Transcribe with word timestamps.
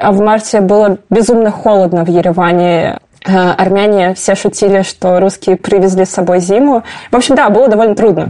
А 0.00 0.12
в 0.12 0.20
марте 0.20 0.60
было 0.60 0.98
безумно 1.10 1.50
холодно 1.50 2.04
в 2.04 2.08
Ереване. 2.08 2.98
Э, 3.26 3.50
армяне 3.52 4.14
все 4.14 4.34
шутили, 4.34 4.82
что 4.82 5.20
русские 5.20 5.56
привезли 5.56 6.04
с 6.04 6.10
собой 6.10 6.40
зиму. 6.40 6.82
В 7.10 7.16
общем, 7.16 7.34
да, 7.34 7.48
было 7.50 7.68
довольно 7.68 7.94
трудно. 7.94 8.28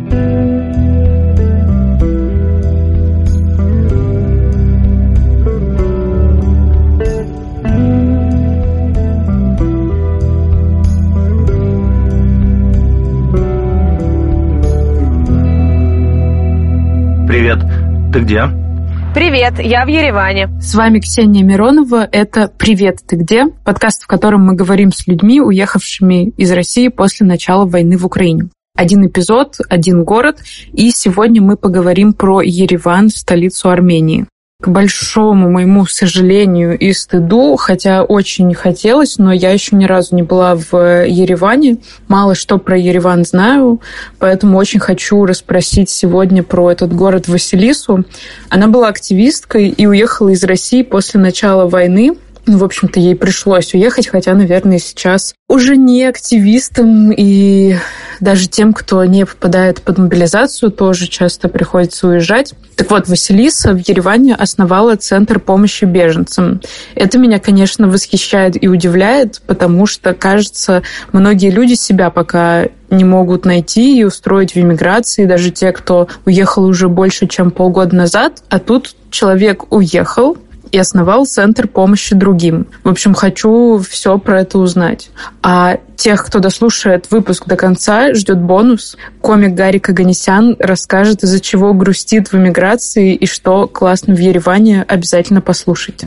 Привет. 17.28 17.58
Ты 18.12 18.20
где? 18.20 18.65
Привет, 19.16 19.54
я 19.60 19.86
в 19.86 19.88
Ереване. 19.88 20.50
С 20.60 20.74
вами 20.74 21.00
Ксения 21.00 21.42
Миронова. 21.42 22.06
Это 22.12 22.52
«Привет, 22.58 22.98
ты 23.06 23.16
где?» 23.16 23.46
Подкаст, 23.64 24.02
в 24.02 24.06
котором 24.06 24.42
мы 24.42 24.54
говорим 24.54 24.92
с 24.92 25.06
людьми, 25.06 25.40
уехавшими 25.40 26.34
из 26.36 26.52
России 26.52 26.88
после 26.88 27.26
начала 27.26 27.64
войны 27.64 27.96
в 27.96 28.04
Украине. 28.04 28.50
Один 28.76 29.06
эпизод, 29.06 29.56
один 29.70 30.04
город, 30.04 30.40
и 30.74 30.90
сегодня 30.90 31.40
мы 31.40 31.56
поговорим 31.56 32.12
про 32.12 32.42
Ереван, 32.42 33.08
столицу 33.08 33.70
Армении. 33.70 34.26
К 34.62 34.68
большому 34.68 35.50
моему 35.50 35.84
сожалению 35.84 36.78
и 36.78 36.94
стыду, 36.94 37.56
хотя 37.56 38.02
очень 38.04 38.54
хотелось, 38.54 39.18
но 39.18 39.30
я 39.30 39.50
еще 39.50 39.76
ни 39.76 39.84
разу 39.84 40.16
не 40.16 40.22
была 40.22 40.54
в 40.54 41.04
Ереване. 41.06 41.76
Мало 42.08 42.34
что 42.34 42.56
про 42.56 42.78
Ереван 42.78 43.26
знаю, 43.26 43.82
поэтому 44.18 44.56
очень 44.56 44.80
хочу 44.80 45.26
расспросить 45.26 45.90
сегодня 45.90 46.42
про 46.42 46.70
этот 46.72 46.94
город 46.94 47.28
Василису. 47.28 48.04
Она 48.48 48.68
была 48.68 48.88
активисткой 48.88 49.68
и 49.68 49.86
уехала 49.86 50.30
из 50.30 50.42
России 50.42 50.82
после 50.82 51.20
начала 51.20 51.68
войны 51.68 52.16
ну, 52.46 52.58
в 52.58 52.64
общем-то, 52.64 53.00
ей 53.00 53.16
пришлось 53.16 53.74
уехать, 53.74 54.06
хотя, 54.06 54.32
наверное, 54.34 54.78
сейчас 54.78 55.34
уже 55.48 55.76
не 55.76 56.04
активистам 56.04 57.10
и 57.10 57.76
даже 58.20 58.48
тем, 58.48 58.72
кто 58.72 59.04
не 59.04 59.24
попадает 59.24 59.82
под 59.82 59.98
мобилизацию, 59.98 60.70
тоже 60.70 61.06
часто 61.06 61.48
приходится 61.48 62.08
уезжать. 62.08 62.54
Так 62.76 62.90
вот, 62.90 63.08
Василиса 63.08 63.72
в 63.72 63.78
Ереване 63.78 64.34
основала 64.34 64.96
Центр 64.96 65.40
помощи 65.40 65.84
беженцам. 65.84 66.60
Это 66.94 67.18
меня, 67.18 67.38
конечно, 67.38 67.88
восхищает 67.88 68.62
и 68.62 68.68
удивляет, 68.68 69.40
потому 69.46 69.86
что, 69.86 70.12
кажется, 70.14 70.82
многие 71.12 71.50
люди 71.50 71.74
себя 71.74 72.10
пока 72.10 72.66
не 72.90 73.04
могут 73.04 73.44
найти 73.44 73.98
и 73.98 74.04
устроить 74.04 74.54
в 74.54 74.56
эмиграции, 74.58 75.24
даже 75.24 75.50
те, 75.50 75.72
кто 75.72 76.08
уехал 76.24 76.64
уже 76.64 76.88
больше, 76.88 77.26
чем 77.26 77.50
полгода 77.50 77.96
назад, 77.96 78.42
а 78.48 78.58
тут 78.58 78.94
человек 79.10 79.72
уехал, 79.72 80.36
и 80.76 80.78
основал 80.78 81.24
Центр 81.24 81.68
помощи 81.68 82.14
другим. 82.14 82.66
В 82.84 82.90
общем, 82.90 83.14
хочу 83.14 83.78
все 83.78 84.18
про 84.18 84.42
это 84.42 84.58
узнать. 84.58 85.08
А 85.42 85.78
тех, 85.96 86.22
кто 86.26 86.38
дослушает 86.38 87.10
выпуск 87.10 87.46
до 87.46 87.56
конца, 87.56 88.12
ждет 88.12 88.42
бонус. 88.42 88.98
Комик 89.22 89.54
Гарри 89.54 89.78
Каганесян 89.78 90.54
расскажет, 90.58 91.22
из-за 91.22 91.40
чего 91.40 91.72
грустит 91.72 92.30
в 92.30 92.34
эмиграции 92.34 93.14
и 93.14 93.24
что 93.24 93.66
классно 93.66 94.14
в 94.14 94.18
Ереване. 94.18 94.84
Обязательно 94.86 95.40
послушайте. 95.40 96.06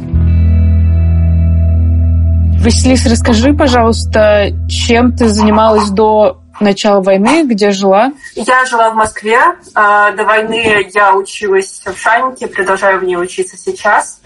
Василиса, 2.63 3.09
расскажи, 3.09 3.53
пожалуйста, 3.53 4.49
чем 4.67 5.13
ты 5.13 5.29
занималась 5.29 5.89
до 5.89 6.39
начала 6.61 7.01
войны, 7.01 7.45
где 7.45 7.71
жила? 7.71 8.11
Я 8.35 8.65
жила 8.65 8.91
в 8.91 8.95
Москве. 8.95 9.39
А, 9.75 10.11
до 10.11 10.23
войны 10.23 10.89
я 10.93 11.15
училась 11.15 11.81
в 11.85 11.97
Шанике, 11.97 12.47
продолжаю 12.47 12.99
в 12.99 13.03
ней 13.03 13.17
учиться 13.17 13.57
сейчас. 13.57 14.21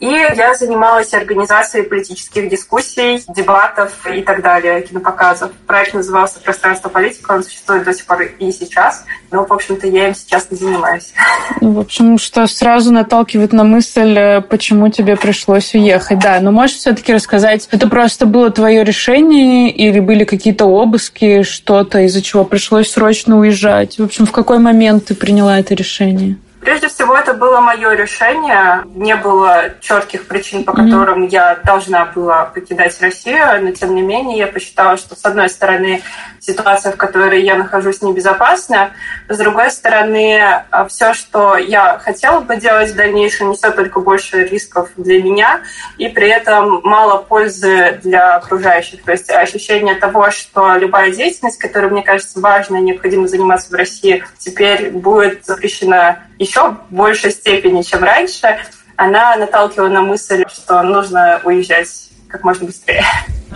И 0.00 0.06
я 0.06 0.54
занималась 0.54 1.12
организацией 1.14 1.84
политических 1.84 2.48
дискуссий, 2.48 3.24
дебатов 3.28 3.92
и 4.06 4.22
так 4.22 4.42
далее, 4.42 4.82
кинопоказов. 4.82 5.52
Проект 5.66 5.94
назывался 5.94 6.40
«Пространство 6.40 6.88
политика», 6.88 7.32
он 7.32 7.42
существует 7.42 7.84
до 7.84 7.92
сих 7.92 8.06
пор 8.06 8.22
и 8.22 8.52
сейчас. 8.52 9.04
Но, 9.30 9.44
в 9.44 9.52
общем-то, 9.52 9.86
я 9.86 10.08
им 10.08 10.14
сейчас 10.14 10.50
не 10.50 10.56
занимаюсь. 10.56 11.12
Ну, 11.60 11.72
в 11.72 11.80
общем, 11.80 12.18
что 12.18 12.46
сразу 12.46 12.92
наталкивает 12.92 13.52
на 13.52 13.64
мысль, 13.64 14.16
э, 14.16 14.40
почему 14.42 14.88
тебе 14.88 15.16
пришлось 15.16 15.74
уехать. 15.74 16.18
Да, 16.18 16.40
но 16.40 16.52
можешь 16.52 16.76
все-таки 16.76 17.12
рассказать, 17.12 17.68
это 17.70 17.88
просто 17.88 18.26
было 18.26 18.50
твое 18.50 18.84
решение 18.84 19.70
или 19.70 20.00
были 20.00 20.24
какие-то 20.24 20.66
обыски, 20.66 21.42
что 21.42 21.72
что-то, 21.72 22.00
из-за 22.00 22.20
чего 22.20 22.44
пришлось 22.44 22.90
срочно 22.90 23.38
уезжать? 23.38 23.98
В 23.98 24.04
общем, 24.04 24.26
в 24.26 24.32
какой 24.32 24.58
момент 24.58 25.06
ты 25.06 25.14
приняла 25.14 25.58
это 25.58 25.74
решение? 25.74 26.36
Прежде 26.62 26.86
всего, 26.86 27.16
это 27.16 27.34
было 27.34 27.60
мое 27.60 27.94
решение. 27.94 28.84
Не 28.94 29.16
было 29.16 29.74
четких 29.80 30.28
причин, 30.28 30.62
по 30.62 30.72
которым 30.72 31.24
mm-hmm. 31.24 31.30
я 31.30 31.58
должна 31.64 32.04
была 32.04 32.44
покидать 32.44 33.00
Россию, 33.00 33.64
но 33.64 33.72
тем 33.72 33.96
не 33.96 34.02
менее 34.02 34.38
я 34.38 34.46
посчитала, 34.46 34.96
что 34.96 35.16
с 35.16 35.24
одной 35.24 35.48
стороны 35.48 36.02
ситуация, 36.38 36.92
в 36.92 36.96
которой 36.96 37.42
я 37.42 37.56
нахожусь, 37.56 38.00
небезопасна, 38.00 38.92
с 39.28 39.36
другой 39.38 39.72
стороны 39.72 40.62
а, 40.70 40.86
все, 40.86 41.14
что 41.14 41.56
я 41.56 41.98
хотела 41.98 42.40
бы 42.40 42.56
делать 42.56 42.92
в 42.92 42.96
дальнейшем, 42.96 43.50
несет 43.50 43.74
только 43.74 43.98
больше 43.98 44.44
рисков 44.44 44.90
для 44.96 45.20
меня 45.20 45.62
и 45.98 46.08
при 46.08 46.28
этом 46.28 46.80
мало 46.84 47.18
пользы 47.22 47.98
для 48.04 48.36
окружающих. 48.36 49.02
То 49.02 49.10
есть 49.10 49.28
ощущение 49.30 49.96
того, 49.96 50.30
что 50.30 50.76
любая 50.76 51.10
деятельность, 51.10 51.58
которая 51.58 51.90
мне 51.90 52.02
кажется 52.02 52.38
важной, 52.38 52.82
необходимо 52.82 53.26
заниматься 53.26 53.70
в 53.70 53.74
России, 53.74 54.24
теперь 54.38 54.90
будет 54.90 55.44
запрещена 55.44 56.20
еще 56.42 56.51
в 56.56 56.94
большей 56.94 57.30
степени, 57.30 57.82
чем 57.82 58.02
раньше, 58.04 58.58
она 58.96 59.36
наталкивала 59.36 59.88
на 59.88 60.02
мысль, 60.02 60.44
что 60.52 60.82
нужно 60.82 61.40
уезжать 61.44 61.88
как 62.28 62.44
можно 62.44 62.66
быстрее. 62.66 63.04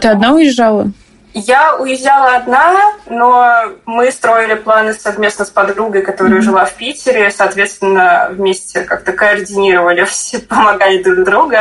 Ты 0.00 0.08
одна 0.08 0.32
уезжала? 0.32 0.90
Я 1.38 1.76
уезжала 1.76 2.36
одна, 2.36 2.94
но 3.10 3.74
мы 3.84 4.10
строили 4.10 4.54
планы 4.54 4.94
совместно 4.94 5.44
с 5.44 5.50
подругой, 5.50 6.00
которая 6.00 6.38
mm-hmm. 6.38 6.40
жила 6.40 6.64
в 6.64 6.72
Питере. 6.76 7.30
Соответственно, 7.30 8.28
вместе 8.30 8.80
как-то 8.80 9.12
координировали, 9.12 10.04
все 10.06 10.38
помогали 10.38 11.02
друг 11.02 11.26
другу. 11.26 11.56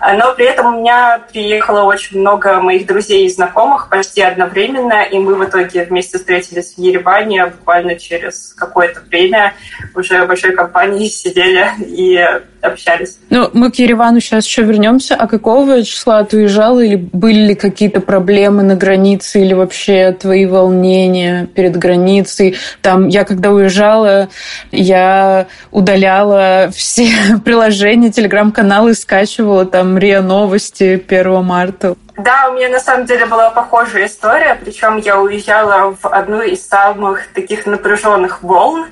Но 0.00 0.32
при 0.32 0.46
этом 0.46 0.74
у 0.74 0.80
меня 0.80 1.20
приехало 1.30 1.82
очень 1.82 2.20
много 2.20 2.62
моих 2.62 2.86
друзей 2.86 3.26
и 3.26 3.30
знакомых 3.30 3.90
почти 3.90 4.22
одновременно, 4.22 5.02
и 5.02 5.18
мы 5.18 5.34
в 5.34 5.44
итоге 5.44 5.84
вместе 5.84 6.16
встретились 6.16 6.72
в 6.72 6.78
Ереване 6.78 7.44
буквально 7.44 7.96
через 7.96 8.54
какое-то 8.54 9.02
время. 9.02 9.52
Уже 9.94 10.24
в 10.24 10.28
большой 10.28 10.52
компании 10.52 11.08
сидели 11.10 11.68
и 11.80 12.26
общались. 12.62 13.18
Ну, 13.30 13.50
мы 13.52 13.70
к 13.70 13.76
Еревану 13.76 14.20
сейчас 14.20 14.46
еще 14.46 14.62
вернемся. 14.62 15.14
А 15.14 15.26
какого 15.26 15.82
числа 15.82 16.24
ты 16.24 16.38
уезжала 16.38 16.80
или 16.80 16.96
были 16.96 17.48
ли 17.48 17.54
какие-то 17.54 18.00
проблемы 18.00 18.62
на 18.62 18.76
границе 18.76 19.40
или 19.40 19.54
вообще 19.54 20.12
твои 20.12 20.46
волнения 20.46 21.48
перед 21.54 21.76
границей? 21.76 22.56
Там 22.82 23.08
я 23.08 23.24
когда 23.24 23.50
уезжала, 23.50 24.28
я 24.72 25.46
удаляла 25.70 26.70
все 26.74 27.10
приложения, 27.44 28.10
телеграм-каналы, 28.10 28.94
скачивала 28.94 29.64
там 29.64 29.98
РИА 29.98 30.22
Новости 30.22 31.02
1 31.06 31.44
марта. 31.44 31.96
Да, 32.22 32.50
у 32.50 32.52
меня 32.52 32.68
на 32.68 32.80
самом 32.80 33.06
деле 33.06 33.24
была 33.24 33.48
похожая 33.48 34.04
история, 34.04 34.54
причем 34.54 34.98
я 34.98 35.18
уезжала 35.18 35.96
в 35.98 36.06
одну 36.06 36.42
из 36.42 36.66
самых 36.66 37.32
таких 37.32 37.64
напряженных 37.64 38.42
волн. 38.42 38.88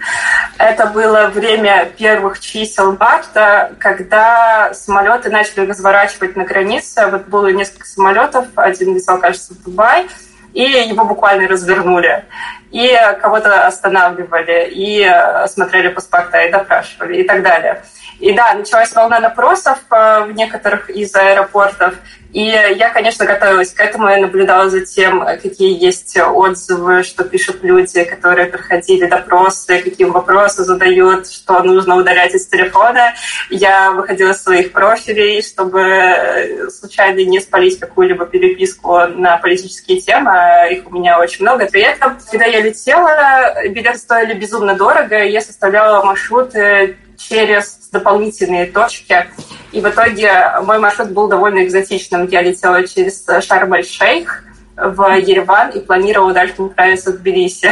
Это 0.56 0.86
было 0.86 1.26
время 1.26 1.90
первых 1.98 2.40
чисел 2.40 2.96
марта, 2.98 3.72
когда 3.80 4.72
самолеты 4.72 5.28
начали 5.28 5.66
разворачивать 5.66 6.36
на 6.36 6.44
границе. 6.44 7.06
Вот 7.08 7.26
было 7.26 7.48
несколько 7.48 7.86
самолетов, 7.86 8.46
один 8.54 8.94
летел, 8.94 9.18
кажется, 9.18 9.52
в 9.52 9.62
Дубай, 9.62 10.06
и 10.54 10.62
его 10.62 11.04
буквально 11.04 11.48
развернули. 11.48 12.24
И 12.70 12.96
кого-то 13.20 13.66
останавливали, 13.66 14.70
и 14.72 15.06
смотрели 15.48 15.88
паспорта, 15.88 16.44
и 16.44 16.50
допрашивали, 16.50 17.18
и 17.18 17.24
так 17.24 17.42
далее. 17.42 17.82
И 18.20 18.32
да, 18.32 18.54
началась 18.54 18.92
волна 18.94 19.20
допросов 19.20 19.78
э, 19.90 20.24
в 20.24 20.32
некоторых 20.32 20.90
из 20.90 21.14
аэропортов. 21.14 21.94
И 22.32 22.42
я, 22.42 22.90
конечно, 22.90 23.24
готовилась 23.24 23.72
к 23.72 23.80
этому. 23.80 24.08
Я 24.08 24.18
наблюдала 24.18 24.68
за 24.68 24.84
тем, 24.84 25.24
какие 25.24 25.82
есть 25.82 26.16
отзывы, 26.18 27.02
что 27.02 27.24
пишут 27.24 27.62
люди, 27.62 28.04
которые 28.04 28.46
проходили 28.46 29.06
допросы, 29.06 29.80
какие 29.80 30.06
вопросы 30.06 30.64
задают, 30.64 31.30
что 31.30 31.62
нужно 31.62 31.96
удалять 31.96 32.34
из 32.34 32.46
телефона. 32.46 33.14
Я 33.48 33.92
выходила 33.92 34.32
из 34.32 34.42
своих 34.42 34.72
профилей, 34.72 35.40
чтобы 35.42 36.68
случайно 36.70 37.20
не 37.20 37.40
спалить 37.40 37.78
какую-либо 37.78 38.26
переписку 38.26 38.98
на 39.06 39.38
политические 39.38 40.00
темы. 40.00 40.30
А 40.30 40.66
их 40.66 40.86
у 40.86 40.90
меня 40.90 41.18
очень 41.18 41.42
много. 41.44 41.66
При 41.66 41.80
этом, 41.80 42.18
когда 42.30 42.44
я 42.44 42.60
летела, 42.60 43.54
билеты 43.68 43.98
стоили 43.98 44.34
безумно 44.34 44.74
дорого. 44.74 45.24
Я 45.24 45.40
составляла 45.40 46.04
маршруты 46.04 46.96
через 47.18 47.88
дополнительные 47.92 48.66
точки. 48.66 49.26
И 49.72 49.80
в 49.80 49.88
итоге 49.88 50.32
мой 50.64 50.78
маршрут 50.78 51.10
был 51.10 51.28
довольно 51.28 51.64
экзотичным. 51.64 52.26
Я 52.28 52.42
летела 52.42 52.86
через 52.86 53.24
Шарм-эль-Шейх 53.26 54.44
в 54.76 55.18
Ереван 55.18 55.70
и 55.70 55.80
планировала 55.80 56.32
дальше 56.32 56.62
направиться 56.62 57.12
в 57.12 57.18
Тбилиси. 57.18 57.70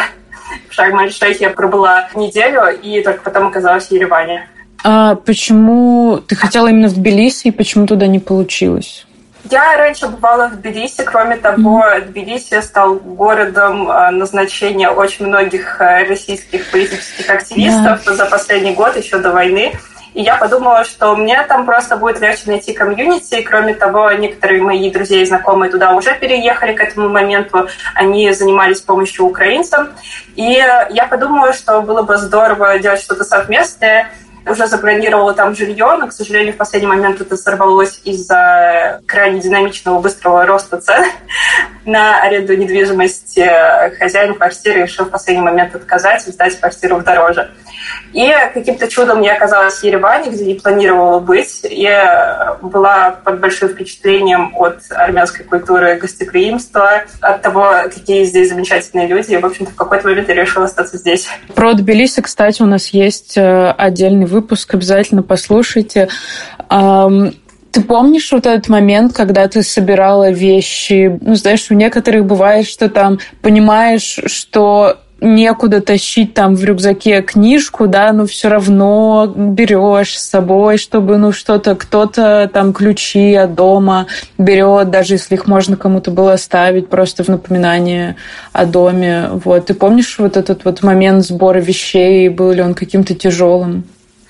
В 0.69 0.75
Шарм-эль-Шейхе 0.75 1.45
я 1.45 1.51
пробыла 1.51 2.09
неделю 2.15 2.63
и 2.83 3.03
только 3.03 3.23
потом 3.23 3.47
оказалась 3.47 3.87
в 3.87 3.93
Ереване. 3.93 4.49
А 4.85 5.15
почему 5.15 6.19
ты 6.19 6.37
хотела 6.37 6.69
именно 6.69 6.89
в 6.89 6.95
Тбилиси 6.95 7.49
и 7.49 7.51
почему 7.51 7.87
туда 7.87 8.07
не 8.07 8.19
получилось? 8.19 9.06
Я 9.51 9.77
раньше 9.77 10.09
бывала 10.09 10.49
в 10.49 10.57
Тбилиси. 10.57 11.03
Кроме 11.05 11.37
того, 11.37 11.85
Тбилиси 12.07 12.61
стал 12.61 12.97
городом 12.97 13.91
э, 13.91 14.11
назначения 14.11 14.89
очень 14.89 15.27
многих 15.27 15.81
э, 15.81 16.05
российских 16.09 16.71
политических 16.71 17.31
активистов 17.31 18.05
да. 18.05 18.15
за 18.15 18.27
последний 18.27 18.73
год, 18.73 18.97
еще 18.97 19.19
до 19.19 19.33
войны. 19.33 19.73
И 20.15 20.23
я 20.23 20.37
подумала, 20.37 20.83
что 20.85 21.15
мне 21.15 21.43
там 21.43 21.67
просто 21.67 21.97
будет 21.97 22.21
легче 22.21 22.45
найти 22.47 22.73
комьюнити. 22.73 23.43
Кроме 23.43 23.75
того, 23.75 24.11
некоторые 24.13 24.63
мои 24.63 24.91
друзья 24.91 25.21
и 25.21 25.27
знакомые 25.27 25.71
туда 25.71 25.95
уже 25.95 26.19
переехали 26.19 26.73
к 26.73 26.81
этому 26.81 27.11
моменту. 27.11 27.69
Они 27.95 28.33
занимались 28.33 28.81
помощью 28.81 29.27
украинцам. 29.27 29.91
И 30.35 30.53
я 30.53 31.07
подумала, 31.11 31.53
что 31.53 31.83
было 31.83 32.03
бы 32.03 32.17
здорово 32.17 32.79
делать 32.79 33.03
что-то 33.03 33.25
совместное 33.25 34.11
уже 34.47 34.67
забронировала 34.67 35.35
там 35.35 35.55
жилье, 35.55 35.97
но, 35.99 36.09
к 36.09 36.13
сожалению, 36.13 36.55
в 36.55 36.57
последний 36.57 36.89
момент 36.89 37.21
это 37.21 37.37
сорвалось 37.37 38.01
из-за 38.05 39.01
крайне 39.07 39.41
динамичного 39.41 40.01
быстрого 40.01 40.47
роста 40.47 40.81
цен 40.81 41.05
на 41.85 42.21
аренду 42.21 42.57
недвижимости. 42.57 43.49
Хозяин 43.99 44.35
квартиры 44.35 44.83
решил 44.83 45.07
в 45.07 45.11
последний 45.11 45.43
момент 45.43 45.75
отказать 45.75 46.27
и 46.27 46.31
сдать 46.31 46.59
квартиру 46.59 47.01
дороже. 47.01 47.51
И 48.13 48.33
каким-то 48.55 48.89
чудом 48.89 49.21
я 49.21 49.35
оказалась 49.35 49.75
в 49.75 49.85
Ереване, 49.85 50.31
где 50.31 50.45
не 50.45 50.55
планировала 50.55 51.21
быть. 51.21 51.61
Я 51.69 52.57
была 52.63 53.11
под 53.11 53.41
большим 53.41 53.69
впечатлением 53.69 54.53
от 54.57 54.79
армянской 54.91 55.45
культуры 55.45 55.97
гостеприимства, 55.97 57.05
от 57.21 57.43
того, 57.43 57.73
какие 57.85 58.25
здесь 58.25 58.49
замечательные 58.49 59.07
люди. 59.07 59.33
И, 59.33 59.37
в 59.37 59.45
общем-то, 59.45 59.73
в 59.73 59.77
какой-то 59.77 60.09
момент 60.09 60.29
я 60.29 60.35
решила 60.35 60.65
остаться 60.65 60.97
здесь. 60.97 61.29
Про 61.55 61.75
Тбилиси, 61.75 62.23
кстати, 62.23 62.63
у 62.63 62.67
нас 62.67 62.89
есть 62.89 63.37
э, 63.37 63.71
отдельный 63.77 64.27
выпуск, 64.27 64.36
обязательно 64.75 65.23
послушайте. 65.23 66.09
Ты 66.69 67.83
помнишь 67.83 68.33
вот 68.33 68.47
этот 68.47 68.69
момент, 68.71 69.13
когда 69.13 69.47
ты 69.49 69.63
собирала 69.63 70.31
вещи? 70.31 71.19
Ну, 71.21 71.35
знаешь, 71.35 71.71
у 71.71 71.75
некоторых 71.75 72.25
бывает, 72.25 72.67
что 72.67 72.89
там 72.89 73.19
понимаешь, 73.43 74.19
что 74.27 74.97
некуда 75.21 75.81
тащить 75.81 76.35
там 76.35 76.55
в 76.57 76.65
рюкзаке 76.65 77.23
книжку, 77.23 77.87
да, 77.87 78.13
но 78.13 78.27
все 78.27 78.49
равно 78.49 79.33
берешь 79.35 80.19
с 80.19 80.29
собой, 80.29 80.77
чтобы, 80.77 81.17
ну, 81.17 81.33
что-то, 81.33 81.75
кто-то 81.75 82.51
там 82.53 82.73
ключи 82.73 83.35
от 83.35 83.55
дома 83.55 84.07
берет, 84.39 84.91
даже 84.91 85.15
если 85.15 85.35
их 85.35 85.47
можно 85.47 85.77
кому-то 85.77 86.11
было 86.11 86.35
оставить, 86.35 86.89
просто 86.89 87.25
в 87.25 87.29
напоминание 87.29 88.17
о 88.53 88.67
доме. 88.67 89.29
Вот. 89.33 89.67
Ты 89.67 89.75
помнишь 89.75 90.17
вот 90.19 90.37
этот 90.37 90.65
вот 90.65 90.83
момент 90.83 91.25
сбора 91.25 91.59
вещей, 91.59 92.29
был 92.29 92.53
ли 92.53 92.63
он 92.63 92.75
каким-то 92.75 93.15
тяжелым? 93.15 93.85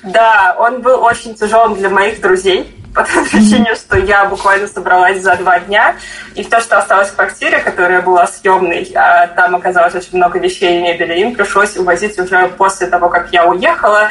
Да, 0.06 0.54
он 0.58 0.82
был 0.82 1.02
очень 1.02 1.34
тяжелым 1.34 1.74
для 1.74 1.90
моих 1.90 2.20
друзей, 2.20 2.72
по 2.94 3.04
той 3.04 3.24
причине, 3.26 3.74
что 3.74 3.98
я 3.98 4.24
буквально 4.24 4.66
собралась 4.66 5.20
за 5.20 5.36
два 5.36 5.60
дня, 5.60 5.96
и 6.34 6.42
то, 6.42 6.60
что 6.60 6.78
осталось 6.78 7.08
в 7.08 7.14
квартире, 7.14 7.58
которая 7.58 8.00
была 8.00 8.26
съемной, 8.26 8.90
а 8.94 9.26
там 9.26 9.54
оказалось 9.54 9.94
очень 9.94 10.16
много 10.16 10.38
вещей 10.38 10.78
и 10.78 10.82
мебели, 10.82 11.20
им 11.20 11.34
пришлось 11.34 11.76
увозить 11.76 12.18
уже 12.18 12.48
после 12.56 12.86
того, 12.86 13.10
как 13.10 13.32
я 13.32 13.44
уехала. 13.44 14.08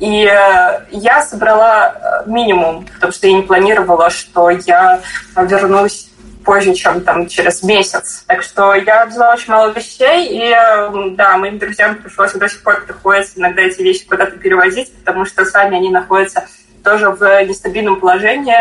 И 0.00 0.24
э, 0.24 0.80
я 0.90 1.22
собрала 1.22 1.94
э, 1.94 2.30
минимум, 2.30 2.86
потому 2.86 3.12
что 3.12 3.26
я 3.26 3.34
не 3.34 3.42
планировала, 3.42 4.10
что 4.10 4.50
я 4.50 5.00
вернусь 5.36 6.08
позже, 6.44 6.74
чем 6.74 7.00
там 7.02 7.28
через 7.28 7.62
месяц. 7.62 8.24
Так 8.26 8.42
что 8.42 8.74
я 8.74 9.06
взяла 9.06 9.32
очень 9.32 9.52
мало 9.52 9.70
вещей, 9.70 10.28
и 10.30 11.14
да, 11.16 11.36
моим 11.38 11.58
друзьям 11.58 11.96
пришлось 11.96 12.32
до 12.32 12.48
сих 12.48 12.62
пор 12.62 12.82
приходится 12.84 13.38
иногда 13.38 13.62
эти 13.62 13.82
вещи 13.82 14.06
куда-то 14.06 14.36
перевозить, 14.38 14.92
потому 14.98 15.24
что 15.24 15.44
сами 15.44 15.76
они 15.76 15.90
находятся 15.90 16.46
тоже 16.82 17.10
в 17.10 17.44
нестабильном 17.44 18.00
положении, 18.00 18.56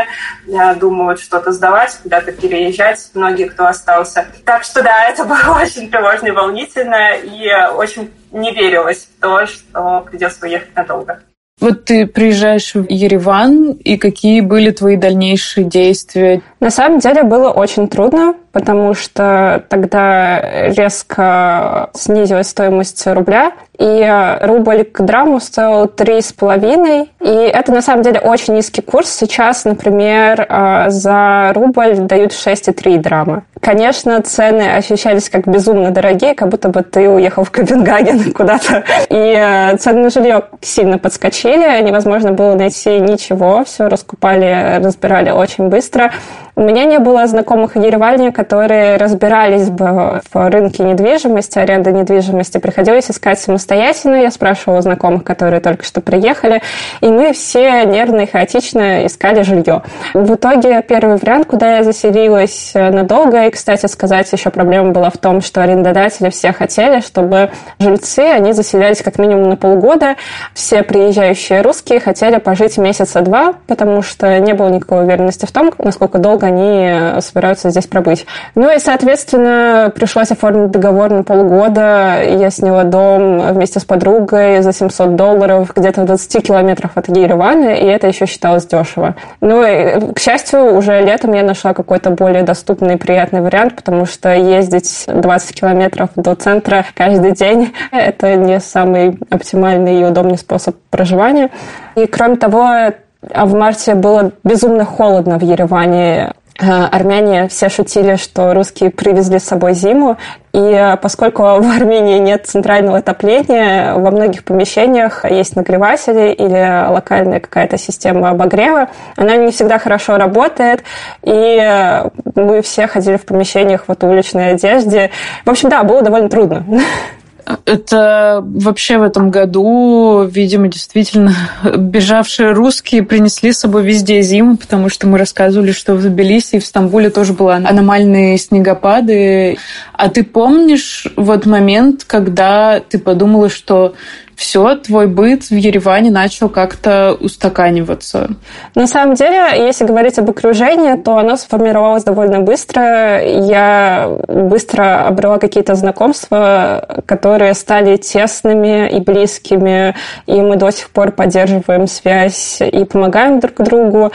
думают 0.80 1.19
что-то 1.19 1.51
сдавать, 1.51 1.98
куда-то 2.04 2.31
переезжать, 2.31 3.10
многие, 3.13 3.45
кто 3.45 3.66
остался. 3.66 4.28
Так 4.45 4.63
что 4.63 4.83
да, 4.83 5.06
это 5.10 5.25
было 5.25 5.60
очень 5.62 5.89
тревожно 5.89 6.28
и 6.28 6.31
волнительно, 6.31 7.16
и 7.16 7.50
очень 7.74 8.13
не 8.31 8.54
верилось 8.54 9.07
в 9.18 9.22
то, 9.22 9.45
что 9.45 10.06
придется 10.10 10.45
уехать 10.45 10.75
надолго. 10.75 11.22
Вот 11.62 11.86
ты 11.86 12.08
приезжаешь 12.08 12.74
в 12.74 12.90
Ереван, 12.90 13.74
и 13.74 13.96
какие 13.98 14.42
были 14.42 14.72
твои 14.72 14.98
дальнейшие 14.98 15.63
действия? 15.63 16.42
На 16.60 16.72
самом 16.72 16.98
деле 17.00 17.22
было 17.22 17.52
очень 17.52 17.88
трудно, 17.88 18.34
потому 18.51 18.94
что 18.94 19.63
тогда 19.69 20.42
резко 20.69 21.89
снизилась 21.94 22.50
стоимость 22.50 23.06
рубля, 23.07 23.53
и 23.77 24.38
рубль 24.42 24.83
к 24.83 25.01
драму 25.01 25.39
стоил 25.39 25.88
три 25.88 26.21
с 26.21 26.31
половиной, 26.33 27.09
и 27.19 27.30
это 27.30 27.71
на 27.71 27.81
самом 27.81 28.03
деле 28.03 28.19
очень 28.19 28.53
низкий 28.56 28.81
курс. 28.81 29.09
Сейчас, 29.09 29.65
например, 29.65 30.45
а, 30.50 30.89
за 30.89 31.51
рубль 31.56 31.95
дают 31.95 32.31
6,3 32.31 33.00
драма. 33.00 33.44
Конечно, 33.59 34.21
цены 34.21 34.74
ощущались 34.75 35.30
как 35.30 35.47
безумно 35.47 35.92
дорогие, 35.92 36.33
как 36.33 36.50
будто 36.50 36.69
бы 36.69 36.81
ты 36.81 37.07
уехал 37.07 37.44
в 37.44 37.51
Копенгаген 37.51 38.33
куда-то. 38.33 38.83
И 39.09 39.15
э, 39.15 39.77
цены 39.77 40.01
на 40.01 40.09
жилье 40.09 40.44
сильно 40.62 40.97
подскочили, 40.97 41.81
невозможно 41.83 42.31
было 42.31 42.56
найти 42.56 43.00
ничего, 43.00 43.63
все 43.63 43.88
раскупали, 43.88 44.83
разбирали 44.83 45.30
очень 45.30 45.69
быстро. 45.69 46.12
У 46.56 46.62
меня 46.62 46.83
не 46.83 47.00
было 47.00 47.25
знакомых 47.27 47.75
в 47.75 47.81
Ереване, 47.81 48.31
которые 48.31 48.98
разбирались 48.98 49.69
бы 49.69 50.21
в 50.33 50.50
рынке 50.50 50.83
недвижимости, 50.83 51.57
аренды 51.57 51.94
недвижимости. 51.94 52.57
Приходилось 52.57 53.09
искать 53.09 53.39
самостоятельно. 53.39 54.15
Я 54.15 54.31
спрашивала 54.31 54.81
знакомых, 54.81 55.24
которые 55.24 55.62
только 55.62 55.86
что 55.86 56.01
приехали, 56.01 56.62
и 57.00 57.07
мы 57.07 57.31
все 57.31 57.86
нервно 57.86 58.21
и 58.21 58.25
хаотично 58.25 59.06
искали 59.06 59.44
жилье. 59.44 59.83
В 60.13 60.36
итоге 60.36 60.81
первый 60.81 61.15
вариант, 61.15 61.48
куда 61.48 61.77
я 61.77 61.83
заселилась 61.83 62.74
надолго, 62.74 63.45
и, 63.47 63.50
кстати 63.51 63.86
сказать, 63.86 64.31
еще 64.31 64.50
проблема 64.50 64.92
была 64.92 65.09
в 65.09 65.18
том, 65.18 65.42
что 65.42 65.63
арендодатели 65.63 66.30
все 66.30 66.51
хотели, 66.51 67.00
чтобы 67.00 67.50
жильцы, 67.80 68.19
они 68.19 68.51
заселялись 68.51 69.01
как 69.01 69.18
минимум 69.19 69.50
на 69.50 69.56
полгода. 69.56 70.15
Все 70.54 70.83
приезжающие 70.83 71.62
русские 71.62 72.01
хотели 72.01 72.39
пожить 72.39 72.77
месяца 72.77 73.21
два, 73.21 73.54
потому 73.68 74.01
что 74.01 74.38
не 74.39 74.54
было 74.54 74.68
никакой 74.68 75.06
уверенности 75.06 75.45
в 75.45 75.51
том, 75.51 75.71
насколько 75.77 76.18
долго 76.18 76.41
долго 76.42 76.48
они 76.48 76.90
э, 76.90 77.22
собираются 77.22 77.70
здесь 77.70 77.88
пробыть. 77.88 78.26
Ну 78.56 78.74
и, 78.74 78.80
соответственно, 78.80 79.92
пришлось 79.94 80.32
оформить 80.32 80.72
договор 80.72 81.12
на 81.12 81.24
полгода. 81.24 82.22
Я 82.24 82.50
сняла 82.50 82.84
дом 82.84 83.54
вместе 83.54 83.80
с 83.80 83.86
подругой 83.86 84.62
за 84.62 84.74
700 84.74 85.16
долларов 85.16 85.72
где-то 85.76 86.02
в 86.02 86.06
20 86.06 86.46
километрах 86.46 86.92
от 86.96 87.08
Еревана, 87.08 87.70
и 87.70 87.86
это 87.86 88.08
еще 88.08 88.26
считалось 88.26 88.66
дешево. 88.66 89.16
Ну 89.42 89.64
и, 89.64 90.14
к 90.14 90.20
счастью, 90.20 90.76
уже 90.76 91.02
летом 91.02 91.34
я 91.34 91.44
нашла 91.44 91.74
какой-то 91.74 92.10
более 92.12 92.44
доступный 92.44 92.95
и 92.95 92.98
приятный 92.98 93.42
вариант, 93.42 93.76
потому 93.76 94.06
что 94.06 94.33
ездить 94.33 95.06
20 95.07 95.56
километров 95.56 96.10
до 96.16 96.36
центра 96.36 96.86
каждый 96.95 97.31
день– 97.31 97.74
это 97.92 98.36
не 98.36 98.60
самый 98.60 99.18
оптимальный 99.30 100.02
и 100.02 100.04
удобный 100.04 100.38
способ 100.38 100.76
проживания. 100.90 101.50
И, 101.95 102.06
кроме 102.06 102.36
того, 102.36 102.92
а 103.30 103.45
в 103.45 103.54
марте 103.54 103.95
было 103.95 104.31
безумно 104.44 104.85
холодно 104.85 105.37
в 105.37 105.44
Ереване. 105.44 106.33
Э, 106.59 106.85
армяне 106.92 107.47
все 107.47 107.69
шутили, 107.69 108.18
что 108.18 108.54
русские 108.54 108.92
привезли 108.92 109.40
с 109.40 109.45
собой 109.45 109.73
зиму, 109.73 110.18
и 110.54 110.95
поскольку 111.01 111.44
в 111.44 111.75
Армении 111.75 112.19
нет 112.19 112.45
центрального 112.45 112.97
отопления, 112.97 113.94
во 113.94 114.11
многих 114.11 114.44
помещениях 114.44 115.25
есть 115.25 115.56
нагреватели 115.56 116.33
или 116.33 116.90
локальная 116.90 117.40
какая-то 117.40 117.78
система 117.78 118.30
обогрева. 118.30 118.90
Она 119.16 119.37
не 119.37 119.51
всегда 119.51 119.80
хорошо 119.80 120.18
работает, 120.18 120.83
и 121.23 122.04
мы 122.35 122.61
все 122.61 122.87
ходили 122.87 123.18
в 123.18 123.25
помещениях 123.25 123.85
вот 123.87 124.04
в 124.04 124.07
уличной 124.07 124.51
одежде. 124.51 125.11
В 125.45 125.49
общем, 125.49 125.69
да, 125.69 125.83
было 125.83 126.01
довольно 126.01 126.30
трудно. 126.30 126.66
Это 127.66 128.44
вообще 128.44 128.98
в 128.98 129.04
этом 129.04 129.31
году, 129.31 130.24
видимо, 130.24 130.68
действительно 130.68 131.33
бежавшие 131.78 132.52
русские 132.52 133.04
принесли 133.04 133.52
с 133.52 133.60
собой 133.60 133.83
везде 133.83 134.21
зиму, 134.21 134.57
потому 134.57 134.90
что 134.90 135.07
мы 135.07 135.18
рассказывали, 135.18 135.71
что 135.71 135.95
в 135.95 136.04
Тбилиси 136.04 136.56
и 136.56 136.60
в 136.60 136.66
Стамбуле 136.66 137.10
тоже 137.10 137.33
были 137.33 137.66
аномальные 137.66 138.38
снегопады. 138.38 139.57
А 139.94 140.10
ты 140.10 140.24
помнишь 140.24 141.07
вот 141.16 141.45
момент, 141.45 142.04
когда 142.06 142.80
ты 142.80 143.00
подумала, 143.00 143.50
что 143.50 143.95
все, 144.42 144.76
твой 144.76 145.06
быт 145.06 145.44
в 145.44 145.56
Ереване 145.56 146.10
начал 146.10 146.50
как-то 146.50 147.16
устаканиваться? 147.19 148.31
На 148.74 148.88
самом 148.88 149.14
деле, 149.14 149.66
если 149.68 149.86
говорить 149.86 150.18
об 150.18 150.31
окружении, 150.31 150.95
то 150.95 151.18
оно 151.18 151.38
сформировалось 151.38 152.04
довольно 152.04 152.40
быстро. 152.40 153.21
Я 153.21 154.10
быстро 154.28 155.07
обрела 155.07 155.38
какие-то 155.38 155.76
знакомства, 155.76 157.04
которые 157.06 157.54
стали 157.54 157.98
тесными 157.98 158.90
и 158.90 159.00
близкими, 159.00 159.94
и 160.26 160.42
мы 160.42 160.56
до 160.56 160.71
сих 160.71 160.90
пор 160.90 161.12
поддерживаем 161.12 161.86
связь 161.86 162.62
и 162.62 162.83
помогаем 162.83 163.40
друг 163.40 163.57
другу. 163.57 164.12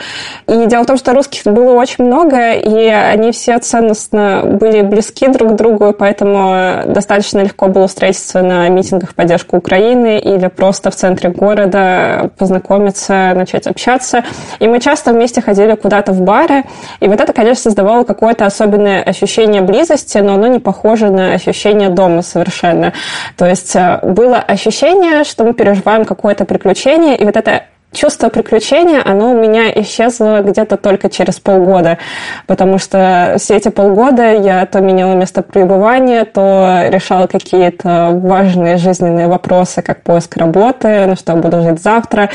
И 0.47 0.65
дело 0.65 0.83
в 0.83 0.87
том, 0.87 0.97
что 0.97 1.13
русских 1.13 1.43
было 1.45 1.71
очень 1.71 2.03
много, 2.03 2.51
и 2.51 2.87
они 2.89 3.31
все 3.31 3.57
ценностно 3.59 4.41
были 4.43 4.81
близки 4.81 5.29
друг 5.29 5.53
к 5.53 5.55
другу, 5.55 5.95
поэтому 5.97 6.83
достаточно 6.85 7.39
легко 7.39 7.67
было 7.67 7.87
встретиться 7.87 8.41
на 8.41 8.67
митингах 8.67 9.11
в 9.11 9.15
поддержку 9.15 9.55
Украины 9.55 10.16
или 10.17 10.47
просто 10.47 10.91
в 10.91 10.95
центре 10.95 11.29
города 11.29 12.29
познакомиться, 12.37 13.33
начать 13.35 13.67
общаться. 13.67 14.23
И 14.59 14.67
мы 14.67 14.79
часто 14.79 15.13
вместе 15.13 15.41
ходили 15.41 15.75
куда-то 15.75 16.11
в 16.11 16.21
бары, 16.21 16.63
и 16.99 17.07
вот 17.07 17.19
это, 17.19 17.33
конечно, 17.33 17.63
создавало 17.63 18.03
какое-то 18.03 18.45
особенное 18.45 19.01
ощущение 19.03 19.61
близости, 19.61 20.17
но 20.17 20.35
оно 20.35 20.47
не 20.47 20.59
похоже 20.59 21.09
на 21.09 21.33
ощущение 21.33 21.89
дома 21.89 22.21
совершенно. 22.21 22.93
То 23.37 23.45
есть 23.45 23.75
э, 23.75 23.99
было 24.03 24.37
ощущение, 24.37 25.23
что 25.23 25.43
мы 25.43 25.53
переживаем 25.53 26.05
какое-то 26.05 26.45
приключение, 26.45 27.17
и 27.17 27.25
вот 27.25 27.37
это 27.37 27.63
чувство 27.91 28.29
приключения, 28.29 29.01
оно 29.03 29.31
у 29.31 29.41
меня 29.41 29.71
исчезло 29.81 30.41
где-то 30.41 30.77
только 30.77 31.09
через 31.09 31.39
полгода, 31.39 31.97
потому 32.45 32.77
что 32.77 33.35
все 33.39 33.55
эти 33.55 33.69
полгода 33.69 34.33
я 34.33 34.65
то 34.65 34.79
меняла 34.81 35.13
место 35.13 35.41
пребывания, 35.41 36.25
то 36.25 36.83
решала 36.89 37.27
какие-то 37.27 38.11
важные 38.13 38.77
жизненные 38.77 39.27
вопросы, 39.27 39.81
как 39.81 40.03
поиск 40.03 40.37
работы, 40.37 41.05
на 41.05 41.15
что 41.15 41.35
буду 41.35 41.61
жить 41.61 41.81
завтра. 41.81 42.29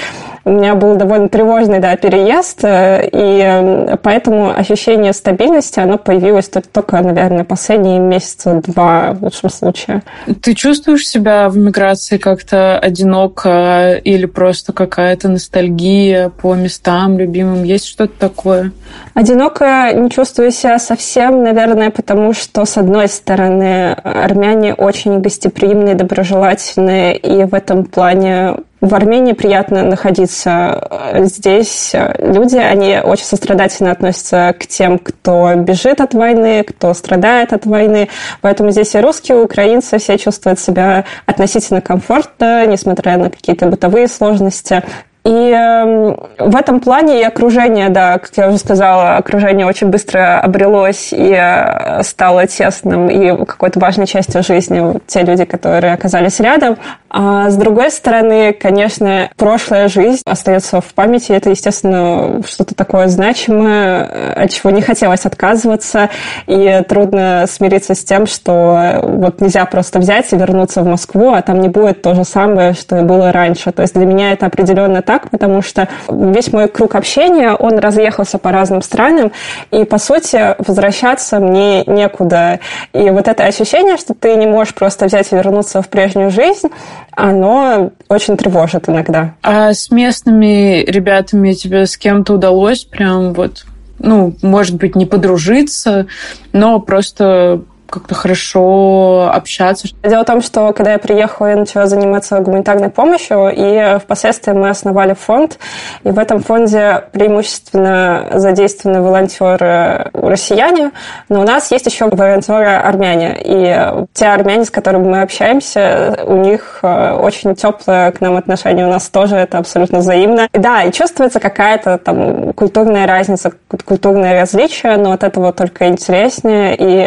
У 0.45 0.51
меня 0.51 0.75
был 0.75 0.97
довольно 0.97 1.29
тревожный 1.29 1.79
да, 1.79 1.97
переезд, 1.97 2.61
и 2.65 3.97
поэтому 4.03 4.51
ощущение 4.51 5.13
стабильности, 5.13 5.79
оно 5.79 5.99
появилось 5.99 6.49
только, 6.49 7.01
наверное, 7.01 7.45
последние 7.45 7.99
месяца 7.99 8.61
два 8.67 9.13
в 9.13 9.23
лучшем 9.23 9.51
случае. 9.51 10.03
Ты 10.41 10.55
чувствуешь 10.55 11.07
себя 11.07 11.49
в 11.49 11.57
миграции 11.57 12.19
как-то 12.19 12.79
одиноко 12.79 14.01
или 14.03 14.27
просто 14.27 14.73
какая-то 14.73 15.29
ностальгия 15.29 16.29
по 16.31 16.55
местам 16.55 17.19
любимым? 17.19 17.63
Есть 17.63 17.87
что-то 17.87 18.13
такое? 18.19 18.73
Одиноко 19.15 19.93
не 19.95 20.11
чувствую 20.11 20.51
себя 20.51 20.79
совсем, 20.79 21.43
наверное, 21.43 21.91
потому 21.91 22.33
что, 22.33 22.65
с 22.65 22.77
одной 22.77 23.09
стороны, 23.09 23.93
армяне 23.93 24.75
очень 24.75 25.21
гостеприимные, 25.21 25.95
доброжелательные, 25.95 27.17
и 27.17 27.45
в 27.45 27.55
этом 27.55 27.85
плане 27.85 28.57
в 28.83 28.95
Армении 28.97 29.33
приятно 29.33 29.85
находиться. 29.85 31.13
Здесь 31.21 31.93
люди, 32.19 32.57
они 32.57 32.99
очень 33.03 33.25
сострадательно 33.25 33.93
относятся 33.93 34.55
к 34.59 34.67
тем, 34.67 34.99
кто 34.99 35.55
бежит 35.55 36.01
от 36.01 36.15
войны, 36.15 36.65
кто 36.65 36.93
страдает 36.93 37.53
от 37.53 37.65
войны. 37.65 38.09
Поэтому 38.41 38.73
здесь 38.73 38.95
и 38.97 39.01
русские, 39.01 39.39
и 39.39 39.41
украинцы 39.41 39.99
все 39.99 40.19
чувствуют 40.19 40.59
себя 40.59 41.05
относительно 41.27 41.81
комфортно, 41.81 42.67
несмотря 42.67 43.17
на 43.19 43.31
какие-то 43.31 43.67
бытовые 43.67 44.09
сложности. 44.09 44.83
И 45.25 45.31
э, 45.31 46.17
в 46.39 46.57
этом 46.57 46.81
плане 46.81 47.21
и 47.21 47.25
окружение, 47.25 47.91
да, 47.91 48.19
как 48.19 48.37
я 48.37 48.49
уже 48.49 48.59
сказала, 48.59 49.17
окружение 49.17 49.67
очень 49.67 49.87
быстро 49.87 50.41
обрелось 50.41 51.13
и 51.13 51.33
э, 51.33 52.03
стало 52.03 52.49
тесным 52.49 53.09
и 53.09 53.45
какой-то 53.45 53.79
важной 53.79 54.09
частью 54.09 54.43
жизни 54.43 55.01
те 55.07 55.23
люди, 55.23 55.45
которые 55.45 55.93
оказались 55.93 56.41
рядом. 56.41 56.77
А 57.09 57.51
с 57.51 57.57
другой 57.57 57.93
стороны, 57.93 58.53
конечно, 58.53 59.29
прошлая 59.37 59.89
жизнь 59.89 60.23
остается 60.25 60.81
в 60.81 60.93
памяти. 60.95 61.33
Это, 61.33 61.51
естественно, 61.51 62.43
что-то 62.45 62.75
такое 62.75 63.07
значимое, 63.07 64.33
от 64.33 64.51
чего 64.51 64.71
не 64.71 64.81
хотелось 64.81 65.25
отказываться. 65.27 66.09
И 66.47 66.83
трудно 66.89 67.45
смириться 67.49 67.95
с 67.95 68.03
тем, 68.03 68.27
что 68.27 69.01
вот 69.03 69.41
нельзя 69.41 69.67
просто 69.67 69.99
взять 69.99 70.33
и 70.33 70.37
вернуться 70.37 70.83
в 70.83 70.87
Москву, 70.87 71.33
а 71.33 71.43
там 71.43 71.61
не 71.61 71.69
будет 71.69 72.03
то 72.03 72.15
же 72.15 72.25
самое, 72.25 72.73
что 72.73 72.99
и 72.99 73.03
было 73.03 73.31
раньше. 73.31 73.71
То 73.71 73.83
есть 73.83 73.95
для 73.95 74.07
меня 74.07 74.33
это 74.33 74.47
определенно 74.47 75.03
так 75.03 75.12
так, 75.13 75.29
потому 75.29 75.61
что 75.61 75.89
весь 76.09 76.53
мой 76.53 76.69
круг 76.69 76.95
общения, 76.95 77.53
он 77.53 77.79
разъехался 77.79 78.39
по 78.39 78.51
разным 78.51 78.81
странам, 78.81 79.31
и, 79.71 79.85
по 79.85 79.99
сути, 79.99 80.57
возвращаться 80.59 81.39
мне 81.39 81.85
некуда. 81.85 82.61
И 82.95 83.11
вот 83.11 83.29
это 83.29 83.45
ощущение, 83.45 83.99
что 83.99 84.15
ты 84.15 84.37
не 84.37 84.47
можешь 84.47 84.75
просто 84.75 85.07
взять 85.07 85.31
и 85.31 85.35
вернуться 85.37 85.83
в 85.83 85.89
прежнюю 85.89 86.31
жизнь, 86.31 86.69
оно 87.11 87.91
очень 88.09 88.39
тревожит 88.39 88.89
иногда. 88.89 89.35
А 89.43 89.75
с 89.75 89.91
местными 89.91 90.83
ребятами 90.83 91.53
тебе 91.53 91.85
с 91.85 91.99
кем-то 91.99 92.35
удалось 92.35 92.85
прям 92.85 93.35
вот 93.35 93.67
ну, 93.99 94.35
может 94.43 94.77
быть, 94.77 94.97
не 94.97 95.07
подружиться, 95.07 96.07
но 96.53 96.81
просто 96.81 97.63
как-то 97.93 98.15
хорошо 98.15 99.31
общаться. 99.33 99.89
Дело 100.03 100.23
в 100.23 100.27
том, 100.27 100.41
что 100.41 100.73
когда 100.73 100.93
я 100.93 100.99
приехала, 100.99 101.49
я 101.49 101.57
начала 101.57 101.87
заниматься 101.87 102.41
гуманитарной 102.41 102.89
помощью, 102.89 103.53
и 103.55 103.99
впоследствии 103.99 104.53
мы 104.53 104.71
основали 104.71 105.13
фонд, 105.13 105.59
и 106.03 106.11
в 106.11 106.19
этом 106.19 106.41
фонде 106.41 107.05
преимущественно 107.13 108.29
задействованы 108.33 109.03
волонтеры 109.03 110.11
россияне, 110.15 110.93
но 111.29 111.43
у 111.43 111.45
нас 111.45 111.71
есть 111.71 111.85
еще 111.85 112.07
волонтеры 112.07 112.67
армяне, 112.67 113.37
и 113.45 114.07
те 114.15 114.27
армяне, 114.27 114.65
с 114.65 114.71
которыми 114.71 115.09
мы 115.09 115.23
общаемся, 115.23 116.19
у 116.25 116.37
них 116.37 116.79
э, 116.83 117.13
очень 117.13 117.55
теплое 117.55 118.11
к 118.13 118.23
нам 118.23 118.37
отношение, 118.37 118.87
у 118.87 118.91
нас 118.91 119.09
тоже 119.11 119.37
это 119.37 119.59
абсолютно 119.59 119.99
взаимно. 119.99 120.49
И 120.53 120.59
да, 120.59 120.83
и 120.85 120.93
чувствуется 120.93 121.41
какая-то 121.41 121.99
там 121.99 122.55
культурная 122.55 123.07
разница, 123.07 123.53
культурное 123.85 124.41
различие, 124.41 124.97
но 124.97 125.13
от 125.13 125.25
этого 125.25 125.53
только 125.53 125.89
интереснее, 125.89 126.75
и 126.79 127.03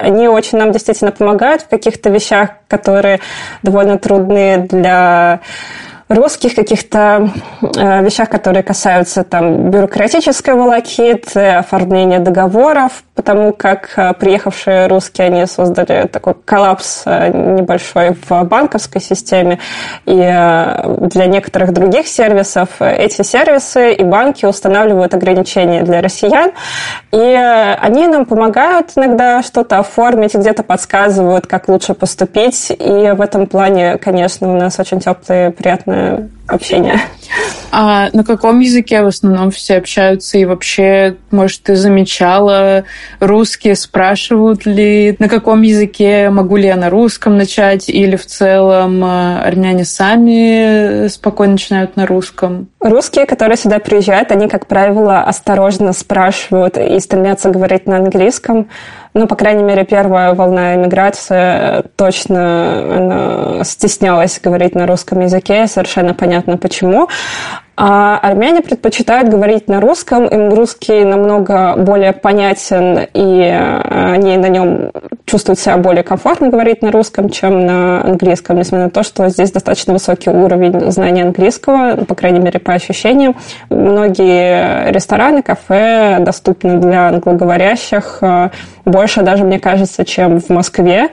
они 0.00 0.23
они 0.24 0.28
очень 0.28 0.58
нам 0.58 0.72
действительно 0.72 1.12
помогают 1.12 1.62
в 1.62 1.68
каких-то 1.68 2.10
вещах, 2.10 2.50
которые 2.68 3.20
довольно 3.62 3.98
трудны 3.98 4.66
для 4.68 5.40
русских 6.08 6.54
каких-то 6.54 7.30
э, 7.62 8.04
вещах, 8.04 8.28
которые 8.28 8.62
касаются 8.62 9.24
там 9.24 9.70
бюрократической 9.70 10.54
волокиты, 10.54 11.40
оформления 11.40 12.18
договоров, 12.18 13.04
потому 13.14 13.52
как 13.52 13.90
э, 13.96 14.12
приехавшие 14.12 14.86
русские, 14.86 15.28
они 15.28 15.46
создали 15.46 16.06
такой 16.06 16.34
коллапс 16.34 17.02
э, 17.06 17.30
небольшой 17.32 18.16
в 18.28 18.44
банковской 18.44 19.00
системе, 19.00 19.58
и 20.04 20.14
для 20.14 21.26
некоторых 21.26 21.72
других 21.72 22.06
сервисов 22.06 22.68
эти 22.80 23.22
сервисы 23.22 23.94
и 23.94 24.04
банки 24.04 24.44
устанавливают 24.44 25.14
ограничения 25.14 25.82
для 25.82 26.02
россиян, 26.02 26.52
и 27.12 27.16
они 27.80 28.06
нам 28.06 28.26
помогают 28.26 28.92
иногда 28.96 29.42
что-то 29.42 29.78
оформить, 29.78 30.34
где-то 30.34 30.62
подсказывают, 30.62 31.46
как 31.46 31.68
лучше 31.68 31.94
поступить, 31.94 32.70
и 32.70 33.12
в 33.12 33.20
этом 33.20 33.46
плане, 33.46 33.96
конечно, 33.98 34.52
у 34.52 34.56
нас 34.56 34.78
очень 34.78 35.00
теплые, 35.00 35.50
приятные 35.50 35.93
uh, 35.94 36.28
общения. 36.46 37.00
А 37.72 38.08
на 38.12 38.22
каком 38.22 38.60
языке 38.60 39.02
в 39.02 39.06
основном 39.06 39.50
все 39.50 39.78
общаются? 39.78 40.38
И 40.38 40.44
вообще, 40.44 41.16
может, 41.32 41.64
ты 41.64 41.74
замечала, 41.74 42.84
русские 43.18 43.74
спрашивают 43.74 44.64
ли, 44.64 45.16
на 45.18 45.28
каком 45.28 45.62
языке, 45.62 46.30
могу 46.30 46.56
ли 46.56 46.66
я 46.66 46.76
на 46.76 46.90
русском 46.90 47.36
начать? 47.36 47.88
Или 47.88 48.14
в 48.14 48.26
целом 48.26 49.04
э, 49.04 49.40
армяне 49.44 49.84
сами 49.84 51.08
спокойно 51.08 51.52
начинают 51.54 51.96
на 51.96 52.06
русском? 52.06 52.68
Русские, 52.78 53.26
которые 53.26 53.56
сюда 53.56 53.80
приезжают, 53.80 54.30
они, 54.30 54.48
как 54.48 54.66
правило, 54.66 55.22
осторожно 55.22 55.92
спрашивают 55.92 56.76
и 56.76 57.00
стремятся 57.00 57.50
говорить 57.50 57.86
на 57.86 57.96
английском. 57.96 58.68
Ну, 59.14 59.28
по 59.28 59.36
крайней 59.36 59.62
мере, 59.62 59.84
первая 59.84 60.34
волна 60.34 60.74
иммиграции 60.74 61.84
точно 61.96 62.96
она 62.96 63.64
стеснялась 63.64 64.40
говорить 64.42 64.74
на 64.74 64.86
русском 64.88 65.20
языке, 65.20 65.68
совершенно 65.68 66.14
понятно 66.14 66.33
почему. 66.42 67.08
А 67.76 68.18
армяне 68.18 68.62
предпочитают 68.62 69.28
говорить 69.28 69.66
на 69.66 69.80
русском, 69.80 70.26
им 70.28 70.54
русский 70.54 71.04
намного 71.04 71.74
более 71.76 72.12
понятен, 72.12 73.00
и 73.12 73.40
они 73.90 74.36
на 74.36 74.48
нем 74.48 74.92
чувствуют 75.24 75.58
себя 75.58 75.76
более 75.76 76.04
комфортно 76.04 76.50
говорить 76.50 76.82
на 76.82 76.92
русском, 76.92 77.30
чем 77.30 77.66
на 77.66 78.00
английском, 78.04 78.58
несмотря 78.58 78.84
на 78.84 78.90
то, 78.90 79.02
что 79.02 79.28
здесь 79.28 79.50
достаточно 79.50 79.92
высокий 79.92 80.30
уровень 80.30 80.88
знания 80.92 81.24
английского, 81.24 81.96
по 82.04 82.14
крайней 82.14 82.38
мере, 82.38 82.60
по 82.60 82.74
ощущениям. 82.74 83.34
Многие 83.70 84.92
рестораны, 84.92 85.42
кафе 85.42 86.18
доступны 86.20 86.78
для 86.78 87.08
англоговорящих, 87.08 88.22
больше 88.84 89.22
даже, 89.22 89.42
мне 89.42 89.58
кажется, 89.58 90.04
чем 90.04 90.38
в 90.40 90.48
Москве. 90.48 91.08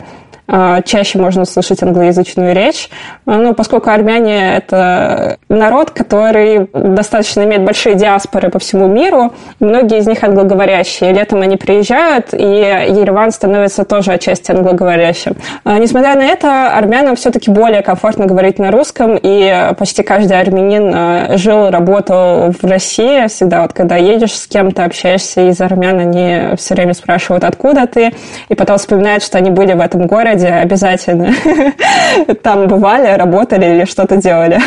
А, 0.53 0.81
чаще 0.81 1.17
можно 1.17 1.43
услышать 1.43 1.81
англоязычную 1.81 2.53
речь. 2.53 2.89
А, 3.25 3.38
ну, 3.38 3.53
поскольку 3.53 3.89
армяне– 3.89 4.55
это 4.58 5.38
народ, 5.48 5.91
который 5.91 6.70
достаточно 6.74 7.46
имеет 7.46 7.63
большие 7.63 7.96
диаспоры 7.96 8.50
по 8.50 8.60
всему 8.60 8.88
миру, 8.88 9.31
многие 9.62 10.00
из 10.00 10.08
них 10.08 10.22
англоговорящие. 10.25 11.13
Летом 11.13 11.41
они 11.41 11.55
приезжают, 11.55 12.34
и 12.34 12.43
Ереван 12.43 13.31
становится 13.31 13.86
тоже 13.86 14.12
отчасти 14.12 14.51
англоговорящим. 14.51 15.38
А, 15.63 15.79
несмотря 15.79 16.15
на 16.15 16.24
это, 16.24 16.75
армянам 16.77 17.15
все-таки 17.15 17.50
более 17.50 17.81
комфортно 17.81 18.25
говорить 18.25 18.60
на 18.60 18.72
русском, 18.72 19.17
и 19.22 19.72
почти 19.77 20.03
каждый 20.03 20.38
армянин 20.38 21.38
жил, 21.38 21.70
работал 21.70 22.51
в 22.51 22.65
России. 22.65 23.25
Всегда 23.27 23.62
вот 23.62 23.72
когда 23.72 23.96
едешь 23.96 24.34
с 24.34 24.48
кем-то, 24.48 24.84
общаешься 24.84 25.48
из 25.50 25.62
армян, 25.62 25.98
они 25.98 26.58
все 26.58 26.75
время 26.75 26.93
спрашивают, 26.93 27.46
откуда 27.46 27.88
ты, 27.88 28.12
и 28.50 28.55
потом 28.55 28.77
вспоминают, 28.77 29.24
что 29.24 29.38
они 29.38 29.50
были 29.50 29.72
в 29.72 29.79
этом 29.79 30.08
городе, 30.08 30.40
городе 30.40 30.40
обязательно 30.48 31.33
там 32.43 32.67
бывали, 32.67 33.15
работали 33.17 33.65
или 33.65 33.86
что-то 33.86 34.17
делали. 34.17 34.60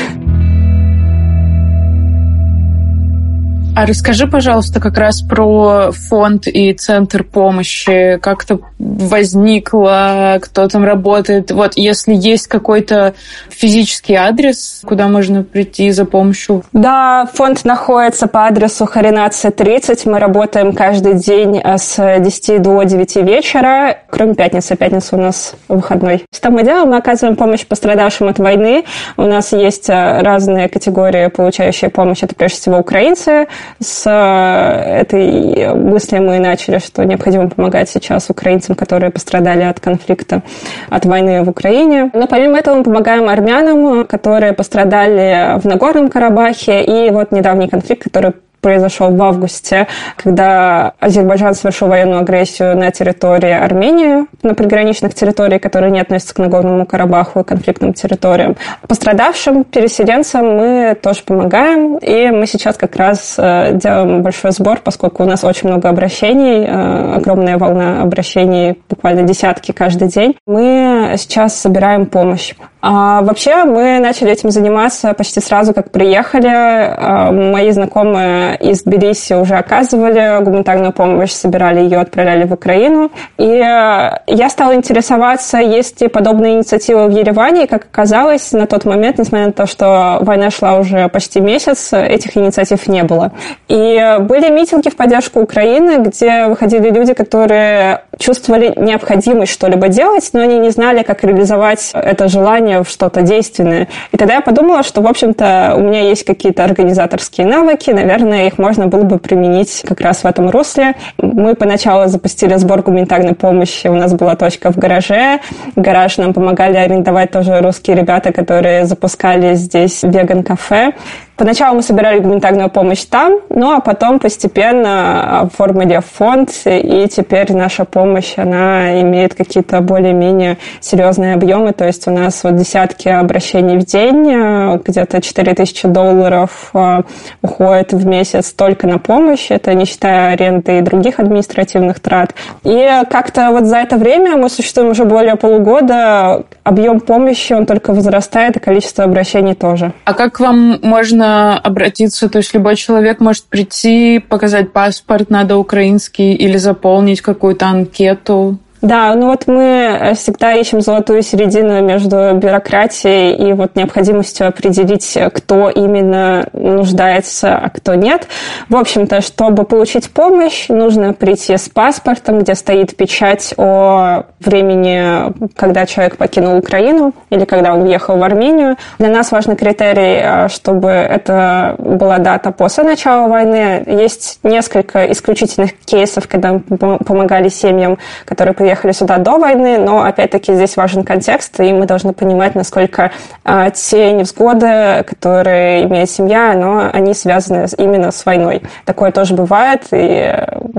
А 3.77 3.87
расскажи, 3.87 4.29
пожалуйста, 4.29 4.79
как 4.79 4.97
раз 4.99 5.21
про 5.21 5.91
фонд 5.91 6.47
и 6.47 6.73
центр 6.75 7.25
помощи. 7.25 8.19
Как 8.23 8.45
это 8.45 8.61
возникло, 8.79 10.39
кто 10.41 10.69
там 10.69 10.85
работает? 10.85 11.51
Вот, 11.51 11.73
если 11.75 12.15
есть 12.15 12.47
какой-то 12.47 13.15
физический 13.49 14.15
адрес, 14.15 14.83
куда 14.85 15.09
можно 15.09 15.43
прийти 15.43 15.91
за 15.91 16.05
помощью? 16.05 16.63
Да, 16.73 17.29
фонд 17.35 17.65
находится 17.65 18.29
по 18.29 18.47
адресу 18.47 18.87
Харинация 18.87 19.51
30. 19.51 20.07
Мы 20.07 20.21
работаем 20.21 20.73
каждый 20.73 21.15
день 21.15 21.61
э, 21.63 21.77
с 21.77 22.21
10 22.21 22.63
до 22.63 22.81
9 22.85 23.17
вечера, 23.17 23.99
кроме 24.09 24.35
пятницы. 24.35 24.77
Пятница 24.77 25.17
у 25.17 25.21
нас 25.21 25.55
выходной. 25.67 26.25
Что 26.33 26.51
мы 26.51 26.63
делаем? 26.63 26.91
Мы 26.91 26.97
оказываем 26.97 27.37
помощь 27.37 27.67
пострадавшим 27.67 28.29
от 28.29 28.39
войны. 28.39 28.85
У 29.17 29.23
нас 29.23 29.53
есть 29.53 29.91
э, 29.91 30.21
разные 30.21 30.69
категории, 30.69 31.27
получающие 31.27 31.91
помощь. 31.91 32.23
Это 32.23 32.37
прежде 32.37 32.59
всего 32.59 32.79
украинцы, 32.79 33.49
с 33.81 34.05
э, 34.07 35.01
этой 35.01 35.75
мысли 35.75 36.19
мы 36.19 36.39
начали, 36.39 36.79
что 36.79 37.05
необходимо 37.05 37.49
помогать 37.49 37.89
сейчас 37.89 38.31
украинцам, 38.31 38.75
которые 38.75 39.11
пострадали 39.11 39.63
от 39.63 39.81
конфликта, 39.81 40.43
от 40.91 41.05
войны 41.05 41.43
в 41.43 41.49
Украине. 41.49 42.11
Но 42.13 42.27
помимо 42.27 42.59
этого 42.59 42.77
мы 42.77 42.85
помогаем 42.85 43.29
армянам, 43.29 44.07
которые 44.07 44.53
пострадали 44.53 45.59
в 45.61 45.65
Нагорном 45.65 46.09
Карабахе, 46.09 46.83
и 46.83 47.11
вот 47.11 47.33
недавний 47.33 47.69
конфликт, 47.69 48.05
который 48.05 48.33
произошел 48.65 49.15
в 49.15 49.23
августе, 49.23 49.87
когда 50.17 50.95
Азербайджан 50.99 51.55
совершил 51.55 51.89
военную 51.89 52.21
агрессию 52.21 52.75
на 52.75 52.91
территории 52.91 53.53
Армении, 53.53 54.25
на 54.43 54.55
приграничных 54.55 55.15
территориях, 55.15 55.61
которые 55.61 55.91
не 55.93 56.01
относятся 56.01 56.35
к 56.35 56.39
Нагорному 56.39 56.87
Карабаху 56.87 57.41
и 57.41 57.45
конфликтным 57.45 57.93
территориям. 57.93 58.57
Пострадавшим 58.89 59.65
переселенцам 59.65 60.47
мы 60.57 60.97
тоже 61.01 61.21
помогаем, 61.27 61.99
и 61.99 62.31
мы 62.31 62.47
сейчас 62.47 62.79
как 62.79 62.97
раз 62.97 63.35
э, 63.37 63.73
делаем 63.75 64.23
большой 64.23 64.53
сбор, 64.53 64.81
поскольку 64.83 65.25
у 65.25 65.27
нас 65.27 65.45
очень 65.45 65.69
много 65.69 65.91
обращений, 65.91 66.65
э, 66.65 67.17
огромная 67.17 67.59
волна 67.59 68.01
обращений, 68.01 68.81
буквально 68.89 69.25
десятки 69.25 69.73
каждый 69.73 70.09
день. 70.09 70.37
Мы 70.47 71.17
сейчас 71.19 71.55
собираем 71.55 72.07
помощь. 72.07 72.55
А 72.87 73.23
вообще 73.23 73.65
мы 73.65 73.99
начали 73.99 74.31
этим 74.31 74.51
заниматься 74.51 75.15
почти 75.15 75.41
сразу, 75.41 75.73
как 75.73 75.91
приехали. 75.91 76.51
А, 76.51 77.33
мои 77.33 77.71
знакомые 77.71 78.59
из 78.59 78.83
Тбилиси 78.83 79.33
уже 79.33 79.55
оказывали 79.55 80.45
гуманитарную 80.45 80.93
помощь, 80.93 81.31
собирали 81.31 81.81
ее, 81.81 81.99
отправляли 81.99 82.45
в 82.45 82.53
Украину. 82.53 83.11
И 83.39 83.47
э, 83.47 84.19
я 84.27 84.49
стала 84.51 84.75
интересоваться, 84.75 85.57
есть 85.57 86.03
ли 86.03 86.09
подобные 86.09 86.57
инициативы 86.57 87.07
в 87.07 87.11
Ереване. 87.11 87.65
И, 87.65 87.67
как 87.67 87.87
оказалось, 87.91 88.53
на 88.53 88.67
тот 88.67 88.85
момент, 88.85 89.17
несмотря 89.17 89.47
на 89.47 89.53
то, 89.53 89.65
что 89.65 90.19
война 90.21 90.51
шла 90.51 90.77
уже 90.77 91.09
почти 91.09 91.41
месяц, 91.41 91.91
этих 91.95 92.37
инициатив 92.37 92.87
не 92.87 93.03
было. 93.03 93.33
И 93.69 94.19
были 94.21 94.51
митинги 94.51 94.91
в 94.91 94.97
поддержку 94.97 95.41
Украины, 95.41 96.03
где 96.03 96.49
выходили 96.49 96.91
люди, 96.91 97.15
которые 97.15 98.03
чувствовали 98.19 98.75
необходимость 98.77 99.53
что-либо 99.53 99.89
делать, 99.89 100.29
но 100.35 100.41
они 100.41 100.59
не 100.59 100.69
знали, 100.69 101.03
как 101.03 101.25
реализовать 101.25 101.91
это 101.95 102.29
желание 102.29 102.74
в 102.83 102.89
что-то 102.89 103.23
действенное. 103.23 103.89
И 104.13 104.17
тогда 104.17 104.35
я 104.35 104.41
подумала, 104.41 104.83
что, 104.83 105.01
в 105.01 105.07
общем-то, 105.07 105.75
у 105.77 105.81
меня 105.81 106.01
есть 106.01 106.25
какие-то 106.25 106.65
организаторские 106.65 107.47
навыки, 107.47 107.91
наверное, 107.91 108.47
их 108.47 108.59
можно 108.59 108.87
было 108.87 109.03
бы 109.03 109.19
применить 109.19 109.83
как 109.87 110.01
раз 110.01 110.25
в 110.25 110.27
этом 110.27 110.51
русле. 110.51 110.95
Мы 111.19 111.55
поначалу 111.55 112.09
запустили 112.09 112.55
сбор 112.57 112.83
гуманитарной 112.83 113.35
помощи, 113.35 113.87
у 113.87 113.95
нас 113.95 114.15
была 114.15 114.37
точка 114.37 114.73
в 114.73 114.77
гараже, 114.77 115.41
гараж 115.77 116.17
нам 116.19 116.33
помогали 116.35 116.77
арендовать 116.77 117.31
тоже 117.31 117.61
русские 117.61 117.97
ребята, 117.97 118.33
которые 118.33 118.87
запускали 118.87 119.55
здесь 119.55 120.03
веган-кафе. 120.03 120.93
Поначалу 121.37 121.77
мы 121.77 121.83
собирали 121.83 122.21
гуманитарную 122.21 122.71
помощь 122.71 123.05
там, 123.07 123.41
ну 123.49 123.73
а 123.73 123.81
потом 123.81 124.21
постепенно 124.21 125.41
оформили 125.41 126.01
фонд, 126.01 126.51
и 126.65 127.09
теперь 127.09 127.53
наша 127.53 127.85
помощь, 127.85 128.35
она 128.37 129.01
имеет 129.01 129.35
какие-то 129.35 129.81
более-менее 129.81 130.59
серьезные 130.81 131.35
объемы, 131.35 131.73
то 131.73 131.85
есть 131.85 132.07
у 132.07 132.13
нас 132.13 132.45
вот 132.45 132.55
десятки 132.55 133.09
обращений 133.09 133.79
в 133.79 133.85
день, 133.85 134.31
э, 134.31 134.79
где-то 134.85 135.21
4000 135.21 135.89
долларов 135.89 136.71
э, 136.73 137.03
уходит 137.43 137.93
в 137.93 138.07
месяц 138.07 138.53
только 138.53 138.87
на 138.87 138.99
помощь, 138.99 139.47
это 139.49 139.75
не 139.75 139.87
считая 139.87 140.35
аренды 140.35 140.79
и 140.79 140.83
других 140.83 141.19
административных 141.19 141.99
трат. 141.99 142.33
И 142.63 142.89
как-то 143.11 143.51
вот 143.51 143.65
за 143.65 143.79
это 143.79 143.97
время 143.97 144.37
мы 144.37 144.49
существуем 144.49 144.91
уже 144.91 145.05
более 145.05 145.35
полугода, 145.35 146.45
объем 146.63 147.01
помощи, 147.01 147.53
он 147.53 147.67
только 147.67 147.93
возрастает, 147.93 148.57
и 148.57 148.61
количество 148.61 149.03
обращений 149.03 149.55
тоже. 149.55 149.93
А 150.05 150.15
как 150.15 150.39
вам 150.39 150.79
можно 150.83 151.24
можно 151.25 151.59
обратиться, 151.59 152.29
то 152.29 152.39
есть 152.39 152.55
любой 152.55 152.77
человек 152.77 153.21
может 153.21 153.45
прийти, 153.45 154.19
показать 154.19 154.73
паспорт, 154.73 155.31
надо 155.31 155.57
украинский, 155.57 156.35
или 156.35 156.57
заполнить 156.57 157.21
какую-то 157.21 157.67
анкету. 157.67 158.59
Да, 158.85 159.15
ну 159.15 159.29
вот 159.29 159.47
мы 159.47 160.13
всегда 160.15 160.53
ищем 160.53 160.83
золотую 160.83 161.23
середину 161.23 161.81
между 161.83 162.35
бюрократией 162.35 163.35
и 163.35 163.55
вот 163.55 163.77
необходимостью 163.77 164.47
определить, 164.47 165.17
кто 165.33 165.71
именно 165.71 166.47
нуждается, 166.53 167.57
а 167.57 167.71
кто 167.71 167.95
нет. 167.95 168.29
В 168.69 168.77
общем-то, 168.77 169.23
чтобы 169.23 169.65
получить 169.65 170.11
помощь, 170.11 170.69
нужно 170.69 171.15
прийти 171.15 171.57
с 171.57 171.71
паспортом, 171.71 172.41
где 172.41 172.55
стоит 172.55 172.95
печать 172.95 173.55
о 173.57 174.25
времени, 174.39 175.33
когда 175.57 175.87
человек 175.87 176.19
покинул 176.19 176.59
Украину 176.59 177.15
или 177.31 177.47
когда 177.47 177.73
он 177.73 177.85
уехал 177.85 178.19
в 178.19 178.23
Армению. 178.23 178.77
Для 178.99 179.09
нас 179.09 179.33
важный 179.33 179.57
критерий, 179.57 180.21
а, 180.23 180.49
чтобы 180.51 180.91
это 180.91 181.77
была 181.79 182.19
дата 182.19 182.51
после 182.51 182.85
начала 182.85 183.29
войны. 183.29 183.83
Есть 183.87 184.41
несколько 184.43 185.11
исключительных 185.11 185.71
кейсов, 185.87 186.29
когда 186.29 186.53
мы 186.53 186.99
помогали 186.99 187.49
семьям, 187.49 187.97
которые 188.27 188.53
приехали 188.53 188.74
приехали 188.75 188.93
сюда 188.93 189.19
до 189.19 189.39
войны, 189.39 189.79
но 189.79 190.03
опять-таки 190.03 190.53
здесь 190.53 190.77
важен 190.77 191.05
контекст, 191.05 191.61
и 191.61 191.73
мы 191.73 191.87
должны 191.87 192.13
понимать, 192.13 192.57
насколько 192.57 193.13
э, 193.45 193.71
те 193.73 194.13
невзгоды, 194.13 195.05
которые 195.07 195.85
имеет 195.85 196.11
семья, 196.11 196.55
но 196.55 196.91
они 196.93 197.15
связаны 197.15 197.67
именно 197.79 198.11
с 198.11 198.27
войной. 198.27 198.63
Такое 198.85 199.13
тоже 199.13 199.35
бывает, 199.35 199.83
и 199.93 200.35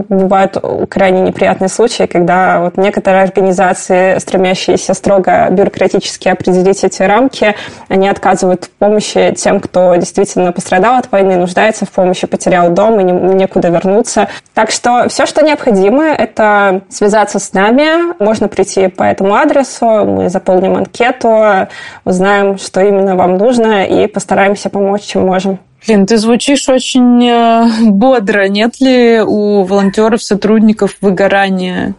бывают 0.09 0.57
крайне 0.89 1.21
неприятные 1.21 1.69
случаи, 1.69 2.03
когда 2.03 2.59
вот 2.59 2.75
некоторые 2.75 3.23
организации, 3.23 4.17
стремящиеся 4.19 4.93
строго 4.93 5.47
бюрократически 5.51 6.27
определить 6.27 6.83
эти 6.83 7.01
рамки, 7.01 7.55
они 7.87 8.09
отказывают 8.09 8.65
в 8.65 8.69
помощи 8.71 9.33
тем, 9.37 9.61
кто 9.61 9.95
действительно 9.95 10.51
пострадал 10.51 10.95
от 10.95 11.09
войны, 11.11 11.37
нуждается 11.37 11.85
в 11.85 11.91
помощи, 11.91 12.27
потерял 12.27 12.69
дом 12.71 12.99
и 12.99 13.03
некуда 13.03 13.69
вернуться. 13.69 14.27
Так 14.53 14.71
что 14.71 15.07
все, 15.07 15.25
что 15.25 15.43
необходимо, 15.43 16.03
это 16.03 16.81
связаться 16.89 17.39
с 17.39 17.53
нами, 17.53 17.74
можно 18.19 18.47
прийти 18.47 18.87
по 18.87 19.03
этому 19.03 19.35
адресу, 19.35 19.85
мы 20.05 20.29
заполним 20.29 20.75
анкету, 20.75 21.67
узнаем, 22.03 22.57
что 22.57 22.81
именно 22.81 23.15
вам 23.15 23.37
нужно, 23.37 23.85
и 23.85 24.07
постараемся 24.07 24.69
помочь, 24.69 25.03
чем 25.03 25.25
можем. 25.25 25.59
Блин, 25.85 26.07
ты 26.07 26.17
звучишь 26.17 26.67
очень 26.67 27.23
э, 27.27 27.67
бодро. 27.91 28.47
Нет 28.47 28.79
ли 28.79 29.21
у 29.21 29.63
волонтеров, 29.63 30.23
сотрудников 30.23 30.97
выгорания? 31.01 31.93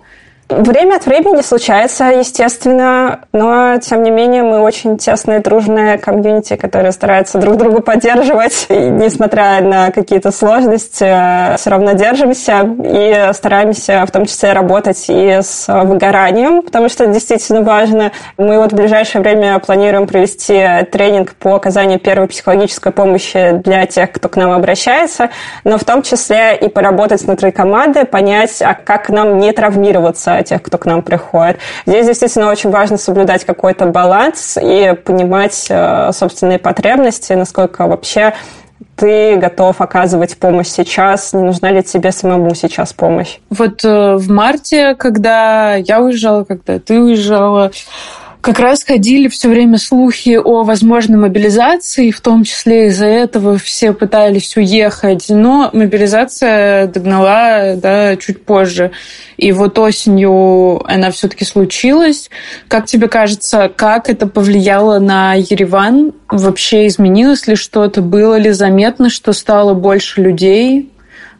Время 0.49 0.95
от 0.95 1.07
времени 1.07 1.43
случается, 1.43 2.05
естественно, 2.05 3.23
но, 3.33 3.79
тем 3.79 4.05
не 4.05 4.13
менее, 4.13 4.45
мы 4.45 4.61
очень 4.61 4.97
тесная, 4.97 5.41
дружная 5.41 5.99
комьюнити, 5.99 6.55
которая 6.55 6.93
старается 6.93 7.39
друг 7.39 7.57
друга 7.57 7.83
поддерживать. 7.83 8.67
И, 8.69 8.75
несмотря 8.75 9.61
на 9.61 9.91
какие-то 9.91 10.31
сложности, 10.31 11.57
все 11.57 11.71
равно 11.71 11.95
держимся 11.95 12.61
и 12.85 13.33
стараемся 13.33 14.05
в 14.07 14.13
том 14.13 14.27
числе 14.27 14.53
работать 14.53 15.07
и 15.09 15.41
с 15.43 15.67
выгоранием, 15.67 16.63
потому 16.63 16.89
что 16.91 17.03
это 17.03 17.15
действительно 17.15 17.63
важно. 17.63 18.13
Мы 18.39 18.59
вот 18.59 18.73
в 18.73 18.77
ближайшее 18.77 19.23
время 19.23 19.59
планируем 19.59 20.07
провести 20.07 20.65
тренинг 20.93 21.35
по 21.35 21.57
оказанию 21.57 21.99
первой 21.99 22.29
психологической 22.29 22.93
помощи 22.93 23.61
для 23.65 23.85
тех, 23.87 24.13
кто 24.13 24.29
к 24.29 24.37
нам 24.37 24.53
обращается, 24.53 25.31
но 25.65 25.77
в 25.77 25.83
том 25.83 26.03
числе 26.03 26.57
и 26.57 26.69
поработать 26.69 27.23
внутри 27.23 27.51
команды, 27.51 28.05
понять, 28.05 28.63
а 28.63 28.75
как 28.75 29.09
нам 29.09 29.39
не 29.39 29.51
травмироваться 29.51 30.36
тех, 30.43 30.63
кто 30.63 30.79
к 30.79 30.87
нам 30.87 31.03
приходит. 31.03 31.59
Здесь 31.87 32.07
действительно 32.07 32.51
очень 32.51 32.71
важно 32.71 32.97
соблюдать 32.97 33.45
какой-то 33.45 33.87
баланс 33.87 34.59
и 34.61 34.95
понимать 35.05 35.67
э, 35.69 36.11
собственные 36.13 36.59
потребности, 36.59 37.33
насколько 37.33 37.87
вообще 37.87 38.35
ты 38.97 39.37
готов 39.37 39.81
оказывать 39.81 40.39
помощь 40.39 40.69
сейчас, 40.69 41.33
не 41.33 41.43
нужна 41.43 41.71
ли 41.71 41.83
тебе 41.83 42.13
самому 42.13 42.55
сейчас 42.55 42.93
помощь? 42.93 43.39
Вот 43.51 43.85
э, 43.85 44.17
в 44.17 44.31
марте, 44.31 44.95
когда 44.95 45.75
я 45.75 46.01
уезжала, 46.01 46.45
когда 46.45 46.79
ты 46.79 46.99
уезжала, 46.99 47.71
Как 48.47 48.61
раз 48.61 48.85
ходили 48.85 49.27
все 49.27 49.49
время 49.49 49.77
слухи 49.77 50.39
о 50.39 50.63
возможной 50.63 51.19
мобилизации, 51.19 52.13
в 52.13 52.21
том 52.21 52.45
числе 52.45 52.87
из-за 52.87 53.07
этого 53.07 53.59
все 53.59 53.93
пытались 53.93 54.57
уехать, 54.57 55.27
но 55.31 55.69
мобилизация 55.73 56.87
догнала 56.87 57.75
да, 57.75 58.15
чуть 58.15 58.45
позже. 58.45 58.93
И 59.37 59.51
вот 59.51 59.77
осенью 59.81 60.81
она 60.89 61.11
все-таки 61.11 61.45
случилась. 61.45 62.31
Как 62.69 62.87
тебе 62.87 63.09
кажется, 63.09 63.69
как 63.75 64.09
это 64.09 64.29
повлияло 64.29 65.01
на 65.01 65.35
Ереван? 65.35 66.13
Вообще 66.29 66.87
изменилось 66.87 67.49
ли 67.49 67.57
что-то? 67.57 68.01
Было 68.01 68.37
ли 68.37 68.53
заметно, 68.53 69.11
что 69.11 69.33
стало 69.33 69.75
больше 69.75 70.23
людей? 70.23 70.93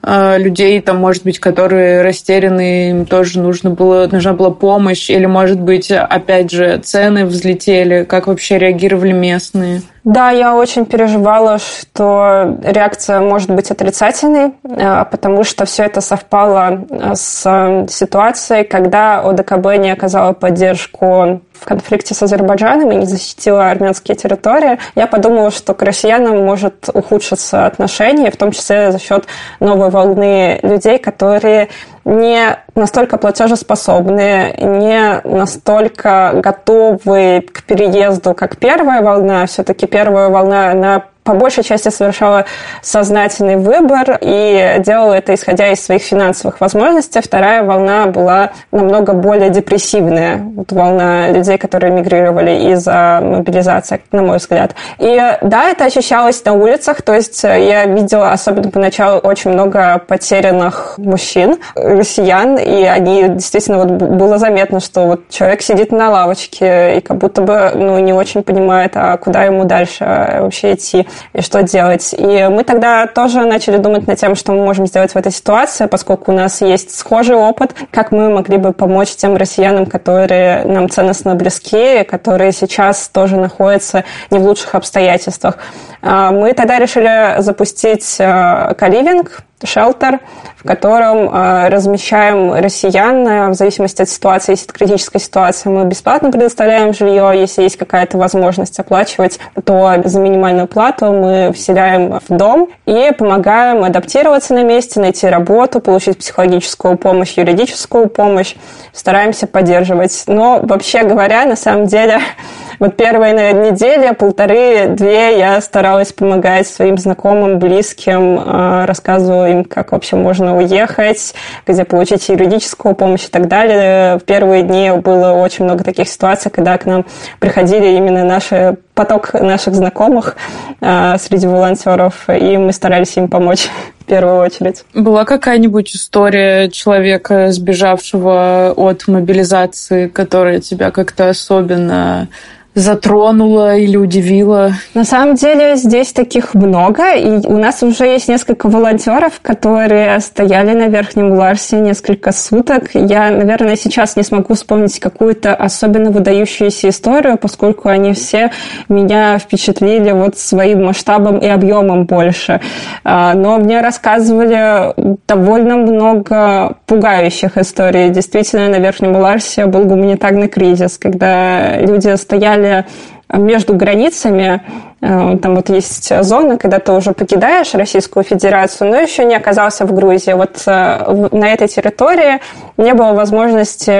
А, 0.09 0.39
людей, 0.39 0.81
там, 0.81 0.99
может 0.99 1.25
быть, 1.25 1.41
которые 1.41 2.03
растеряны, 2.03 2.91
им 2.91 3.07
тоже 3.07 3.41
нужно 3.41 3.71
было, 3.71 4.07
нужна 4.07 4.35
была 4.35 4.53
помощь, 4.53 5.11
или, 5.11 5.27
может 5.27 5.61
быть, 5.61 5.91
опять 5.91 6.53
же, 6.53 6.79
цены 6.79 7.27
взлетели, 7.27 8.05
как 8.05 8.29
вообще 8.29 8.57
реагировали 8.57 9.11
местные? 9.11 9.83
Да, 10.05 10.31
я 10.31 10.55
очень 10.55 10.87
переживала, 10.87 11.59
что 11.59 12.57
реакция 12.63 13.19
может 13.19 13.51
быть 13.51 13.73
отрицательной, 13.73 14.53
а, 14.63 15.05
потому 15.07 15.43
что 15.43 15.65
все 15.65 15.83
это 15.83 16.01
совпало 16.01 16.87
а, 16.89 17.17
с 17.17 17.87
ситуацией, 17.89 18.63
когда 18.63 19.21
ОДКБ 19.23 19.79
не 19.79 19.91
оказала 19.91 20.33
поддержку 20.33 21.41
в 21.61 21.65
конфликте 21.65 22.15
с 22.15 22.23
Азербайджаном 22.23 22.93
и 22.93 22.97
не 22.97 23.07
защитила 23.07 23.71
армянские 23.71 24.17
территории. 24.17 24.79
Я 24.95 25.07
подумала, 25.07 25.51
что 25.51 25.75
к 25.75 25.83
россиянам 25.83 26.45
может 26.45 26.89
ухудшиться 26.93 27.67
отношение, 27.67 28.31
в 28.31 28.37
том 28.37 28.53
числе 28.53 28.93
за 28.93 28.99
счет 28.99 29.25
новой 29.61 29.91
волны 29.91 30.59
людей, 30.63 30.99
которые 30.99 31.69
не 32.05 32.57
настолько 32.75 33.19
платежеспособные, 33.19 34.55
не 34.59 35.21
настолько 35.25 36.33
готовы 36.35 37.45
к 37.53 37.65
переезду, 37.65 38.35
как 38.35 38.59
первая 38.59 39.03
волна. 39.03 39.47
Все-таки 39.47 39.87
первая 39.87 40.29
волна, 40.29 40.71
она 40.71 41.03
по 41.27 41.35
большей 41.35 41.65
части 41.65 41.89
совершала 41.89 42.47
сознательный 42.81 43.57
выбор 43.57 44.17
и 44.21 44.77
делала 44.79 45.15
это 45.15 45.35
исходя 45.35 45.73
из 45.73 45.85
своих 45.85 46.03
финансовых 46.03 46.61
возможностей. 46.61 47.21
Вторая 47.21 47.65
волна 47.65 48.07
была 48.07 48.53
намного 48.71 49.13
более 49.13 49.51
депрессивная. 49.51 50.37
Вот 50.39 50.71
волна 50.71 51.29
людей, 51.31 51.59
которые 51.59 51.93
мигрировали 51.93 52.73
из-за 52.73 53.21
мобилизации, 53.23 54.01
на 54.13 54.23
мой 54.23 54.39
взгляд. 54.39 54.77
И 54.99 55.21
да, 55.43 55.71
это 55.71 55.85
ощущалось 55.85 56.45
на 56.45 56.53
улицах. 56.53 57.03
То 57.03 57.15
есть 57.15 57.43
я 57.43 57.87
видела, 57.87 58.31
особенно 58.31 58.71
поначалу, 58.71 59.19
очень 59.19 59.51
много 59.51 60.01
потерянных 60.07 60.95
мужчин, 60.99 61.59
россиян, 61.75 62.57
и 62.57 62.85
они 62.85 63.29
действительно 63.31 63.79
вот 63.79 63.91
было 63.91 64.39
заметно, 64.39 64.79
что 64.79 65.07
вот 65.07 65.29
человек 65.29 65.63
сидит 65.63 65.91
на 65.91 66.11
лавочке 66.11 66.99
и 66.99 67.01
как 67.01 67.19
будто 67.19 67.43
бы 67.43 67.73
ну, 67.75 67.99
не 67.99 68.13
очень 68.13 68.45
понимает, 68.45 68.93
а 68.95 69.17
куда 69.17 69.43
ему 69.43 69.65
дальше 69.65 70.05
вообще 70.41 70.75
идти 70.75 71.09
и 71.33 71.43
что 71.43 71.63
делать. 71.63 72.15
И 72.17 72.49
мы 72.51 72.65
тогда 72.65 73.07
тоже 73.07 73.45
начали 73.45 73.77
думать 73.77 74.07
над 74.07 74.19
тем, 74.19 74.35
что 74.35 74.53
мы 74.53 74.65
можем 74.65 74.87
сделать 74.87 75.13
в 75.13 75.17
этой 75.17 75.33
ситуации, 75.33 75.87
поскольку 75.87 76.33
у 76.33 76.35
нас 76.35 76.61
есть 76.61 76.97
схожий 76.97 77.37
опыт, 77.37 77.75
как 77.91 78.13
мы 78.13 78.31
могли 78.31 78.57
бы 78.57 78.73
помочь 78.73 79.17
тем 79.17 79.37
россиянам, 79.37 79.87
которые 79.87 80.65
нам 80.65 80.89
ценностно 80.89 81.35
близки, 81.35 82.05
которые 82.05 82.53
сейчас 82.53 83.09
тоже 83.09 83.37
находятся 83.37 84.05
не 84.31 84.39
в 84.39 84.43
лучших 84.43 84.75
обстоятельствах. 84.75 85.59
А, 86.03 86.31
мы 86.31 86.53
тогда 86.53 86.79
решили 86.79 87.41
запустить 87.41 88.17
а, 88.21 88.75
каливинг, 88.75 89.43
шелтер, 89.65 90.21
в 90.57 90.67
котором 90.67 91.29
э, 91.29 91.69
размещаем 91.69 92.53
россиян 92.53 93.27
э, 93.27 93.49
в 93.49 93.55
зависимости 93.55 94.03
от 94.03 94.09
ситуации. 94.09 94.53
Если 94.53 94.67
это 94.67 94.75
критическая 94.75 95.19
ситуация, 95.19 95.73
мы 95.73 95.85
бесплатно 95.87 96.31
предоставляем 96.31 96.93
жилье. 96.93 97.33
Если 97.35 97.63
есть 97.63 97.77
какая-то 97.77 98.19
возможность 98.19 98.79
оплачивать, 98.79 99.39
то 99.65 100.03
за 100.05 100.21
минимальную 100.21 100.67
плату 100.67 101.07
мы 101.07 101.53
вселяем 101.55 102.21
в 102.21 102.37
дом 102.37 102.69
и 102.85 103.13
помогаем 103.17 103.83
адаптироваться 103.83 104.53
на 104.53 104.63
месте, 104.63 105.01
найти 105.01 105.27
работу, 105.27 105.81
получить 105.81 106.19
психологическую 106.19 106.99
помощь, 106.99 107.39
юридическую 107.39 108.09
помощь. 108.09 108.57
Стараемся 108.93 109.47
поддерживать. 109.47 110.25
Но 110.27 110.61
вообще 110.63 111.03
говоря, 111.03 111.47
на 111.47 111.57
самом 111.57 111.87
деле 111.87 112.21
вот 112.79 112.97
первые, 112.97 113.35
наверное, 113.35 113.73
недели, 113.73 114.13
полторы-две 114.15 115.39
я 115.39 115.61
старалась 115.61 116.13
помогать 116.13 116.67
своим 116.67 116.99
знакомым, 116.99 117.59
близким, 117.59 118.41
а, 118.45 118.87
рассказывала 118.87 119.51
им, 119.51 119.65
как 119.65 119.93
вообще 119.93 120.17
можно 120.17 120.57
уехать, 120.57 121.35
где 121.67 121.85
получить 121.85 122.29
юридическую 122.29 122.95
помощь 122.95 123.27
и 123.27 123.31
так 123.31 123.49
далее. 123.49 124.19
В 124.19 124.25
первые 124.25 124.63
дни 124.63 124.91
было 124.93 125.33
очень 125.33 125.65
много 125.65 125.85
таких 125.85 126.09
ситуаций, 126.09 126.51
когда 126.51 126.77
к 126.79 126.87
нам 126.87 127.07
приходили 127.41 127.97
именно 127.97 128.25
наши 128.25 128.77
поток 128.97 129.35
наших 129.35 129.75
знакомых 129.75 130.37
а, 130.81 131.19
среди 131.19 131.47
волонтеров, 131.47 132.29
и 132.29 132.57
мы 132.57 132.73
старались 132.73 133.17
им 133.17 133.29
помочь 133.29 133.69
в 134.01 134.05
первую 134.05 134.39
очередь. 134.39 134.85
Была 134.95 135.25
какая-нибудь 135.25 135.95
история 135.95 136.71
человека, 136.71 137.53
сбежавшего 137.53 138.73
от 138.77 139.07
мобилизации, 139.07 140.09
которая 140.09 140.61
тебя 140.61 140.91
как-то 140.91 141.29
особенно 141.29 142.29
затронула 142.77 143.77
или 143.77 143.97
удивила? 143.97 144.73
На 144.93 145.05
самом 145.05 145.35
деле 145.35 145.77
здесь 145.77 146.13
таких 146.13 146.53
много, 146.53 147.15
и 147.15 147.47
у 147.47 147.57
нас 147.57 147.83
уже 147.83 148.05
есть 148.05 148.29
несколько 148.29 148.69
волонтеров, 148.69 149.41
которые 149.41 150.21
стояли 150.21 150.75
на 150.75 150.89
Верхнем 150.89 151.33
Ларсе 151.33 151.81
несколько 151.81 152.33
суток. 152.33 152.91
Я, 152.93 153.31
наверное, 153.31 153.77
сейчас 153.77 154.15
не 154.17 154.23
смогу 154.23 154.55
вспомнить 154.55 155.01
какую-то 155.01 155.55
особенно 155.55 156.11
выдающуюся 156.11 156.91
историю, 156.91 157.39
поскольку 157.39 157.89
они 157.89 158.13
все 158.13 158.53
меня 158.91 159.39
впечатлили 159.39 160.11
вот 160.11 160.37
своим 160.37 160.85
масштабом 160.85 161.39
и 161.39 161.47
объемом 161.47 162.05
больше. 162.05 162.61
А, 163.05 163.33
но 163.33 163.57
мне 163.57 163.81
рассказывали 163.81 164.93
довольно 165.27 165.79
много 165.79 166.77
пугающих 166.85 167.57
историй. 167.57 168.11
Действительно, 168.11 168.69
на 168.69 168.77
Верхнем 168.77 169.17
Ларсе 169.17 169.65
был 169.65 169.85
гуманитарный 169.85 170.49
кризис, 170.49 170.99
когда 170.99 171.79
люди 171.79 172.15
стояли 172.17 172.66
деле 172.67 172.87
между 173.33 173.75
границами 173.75 174.63
Э, 175.03 175.37
там 175.43 175.55
вот 175.55 175.69
есть 175.69 176.25
зона, 176.25 176.57
когда 176.57 176.79
ты 176.79 176.93
уже 176.93 177.13
покидаешь 177.13 177.75
Российскую 177.75 178.25
Федерацию, 178.25 178.91
но 178.91 178.97
еще 178.97 179.25
не 179.25 179.35
оказался 179.37 179.85
в 179.85 179.95
Грузии. 179.95 180.33
Вот 180.33 180.63
э, 180.67 181.29
на 181.33 181.53
этой 181.53 181.69
территории 181.69 182.41
не 182.79 182.95
было 182.95 183.13
возможности 183.13 183.91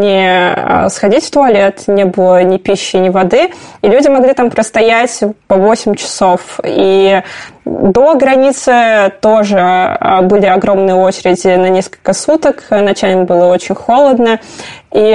не 0.00 0.54
э, 0.54 0.88
сходить 0.88 1.24
в 1.24 1.30
туалет, 1.30 1.84
не 1.88 2.04
было 2.04 2.42
ни 2.42 2.56
пищи, 2.56 2.96
ни 2.96 3.10
воды, 3.10 3.50
и 3.82 3.88
люди 3.88 4.08
могли 4.08 4.32
там 4.32 4.50
простоять 4.50 5.20
по 5.46 5.56
8 5.56 5.94
часов. 5.94 6.58
И 6.64 7.22
до 7.66 8.14
границы 8.14 9.12
тоже 9.20 9.98
были 10.22 10.46
огромные 10.46 10.94
очереди 10.94 11.48
на 11.48 11.68
несколько 11.68 12.12
суток, 12.12 12.62
ночами 12.70 13.24
было 13.24 13.46
очень 13.46 13.74
холодно, 13.74 14.38
и 14.96 15.10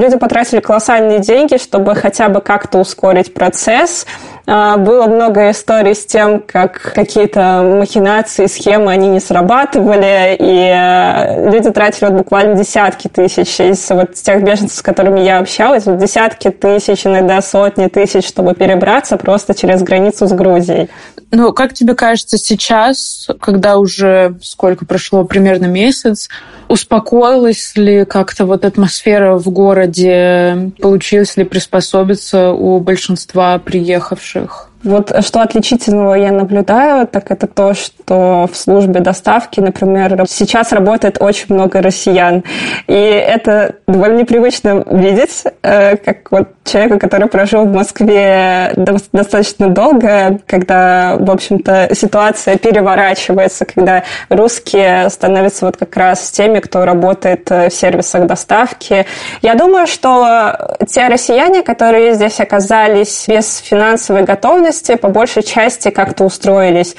люди 0.00 0.16
потратили 0.16 0.60
колоссальные 0.60 1.18
деньги, 1.18 1.58
чтобы 1.58 1.94
хотя 1.94 2.30
бы 2.30 2.40
как-то 2.40 2.78
ускорить 2.78 3.34
процесс, 3.34 4.06
было 4.46 5.06
много 5.06 5.50
историй 5.50 5.94
с 5.94 6.04
тем, 6.04 6.40
как 6.40 6.92
какие-то 6.94 7.62
махинации, 7.78 8.46
схемы, 8.46 8.92
они 8.92 9.08
не 9.08 9.20
срабатывали, 9.20 10.36
и 10.38 10.70
э, 10.70 11.50
люди 11.50 11.70
тратили 11.70 12.10
вот 12.10 12.18
буквально 12.18 12.54
десятки 12.54 13.08
тысяч. 13.08 13.58
Из 13.58 13.88
вот 13.88 14.14
тех 14.14 14.42
беженцев, 14.42 14.76
с 14.76 14.82
которыми 14.82 15.20
я 15.20 15.38
общалась, 15.38 15.86
вот 15.86 15.96
десятки 15.96 16.50
тысяч, 16.50 17.06
иногда 17.06 17.40
сотни 17.40 17.86
тысяч, 17.86 18.26
чтобы 18.26 18.54
перебраться 18.54 19.16
просто 19.16 19.54
через 19.54 19.82
границу 19.82 20.26
с 20.26 20.32
Грузией. 20.32 20.90
Ну, 21.30 21.52
как 21.52 21.72
тебе 21.72 21.94
кажется, 21.94 22.36
сейчас, 22.36 23.28
когда 23.40 23.78
уже 23.78 24.36
сколько 24.42 24.84
прошло, 24.84 25.24
примерно 25.24 25.66
месяц, 25.66 26.28
успокоилась 26.68 27.72
ли 27.76 28.04
как-то 28.04 28.46
вот 28.46 28.64
атмосфера 28.64 29.36
в 29.38 29.48
городе? 29.48 30.70
Получилось 30.80 31.36
ли 31.36 31.44
приспособиться 31.44 32.52
у 32.52 32.78
большинства 32.78 33.58
приехавших? 33.58 34.33
погибших. 34.34 34.73
Вот 34.84 35.24
что 35.24 35.40
отличительного 35.40 36.14
я 36.14 36.30
наблюдаю, 36.30 37.06
так 37.06 37.30
это 37.30 37.46
то, 37.46 37.72
что 37.72 38.46
в 38.52 38.54
службе 38.54 39.00
доставки, 39.00 39.58
например, 39.58 40.24
сейчас 40.28 40.72
работает 40.72 41.16
очень 41.20 41.46
много 41.48 41.80
россиян. 41.80 42.44
И 42.86 42.92
это 42.92 43.76
довольно 43.86 44.18
непривычно 44.18 44.84
видеть, 44.90 45.44
э, 45.62 45.96
как 45.96 46.30
вот 46.30 46.48
человека, 46.64 46.98
который 46.98 47.28
прожил 47.28 47.64
в 47.64 47.72
Москве 47.72 48.72
достаточно 48.76 49.68
долго, 49.68 50.40
когда, 50.46 51.16
в 51.18 51.30
общем-то, 51.30 51.90
ситуация 51.94 52.58
переворачивается, 52.58 53.64
когда 53.64 54.04
русские 54.28 55.08
становятся 55.08 55.64
вот 55.64 55.78
как 55.78 55.96
раз 55.96 56.30
теми, 56.30 56.60
кто 56.60 56.84
работает 56.84 57.50
э, 57.50 57.70
в 57.70 57.72
сервисах 57.72 58.26
доставки. 58.26 59.06
Я 59.40 59.54
думаю, 59.54 59.86
что 59.86 60.76
те 60.86 61.08
россияне, 61.08 61.62
которые 61.62 62.14
здесь 62.14 62.38
оказались 62.38 63.24
без 63.28 63.58
финансовой 63.58 64.24
готовности, 64.24 64.73
возрасте 64.74 64.96
по 64.96 65.08
большей 65.08 65.42
части 65.42 65.90
как-то 65.90 66.24
устроились. 66.24 66.96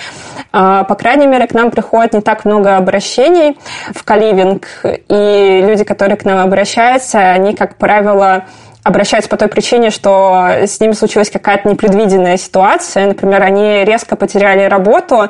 А, 0.52 0.84
по 0.84 0.96
крайней 0.96 1.28
мере, 1.28 1.48
к 1.48 1.54
нам 1.54 1.72
приходит 1.72 2.14
не 2.14 2.22
так 2.22 2.46
много 2.46 2.78
обращений 2.78 3.58
в 3.94 4.04
каливинг, 4.04 4.68
и 5.10 5.64
люди, 5.68 5.84
которые 5.84 6.18
к 6.18 6.26
нам 6.26 6.40
обращаются, 6.40 7.20
они, 7.20 7.54
как 7.54 7.76
правило, 7.76 8.46
обращаются 8.84 9.30
по 9.30 9.38
той 9.38 9.50
причине, 9.50 9.90
что 9.90 10.48
с 10.66 10.80
ними 10.80 10.94
случилась 10.94 11.30
какая-то 11.30 11.68
непредвиденная 11.68 12.38
ситуация. 12.38 13.08
Например, 13.08 13.44
они 13.44 13.84
резко 13.84 14.16
потеряли 14.16 14.64
работу, 14.70 15.30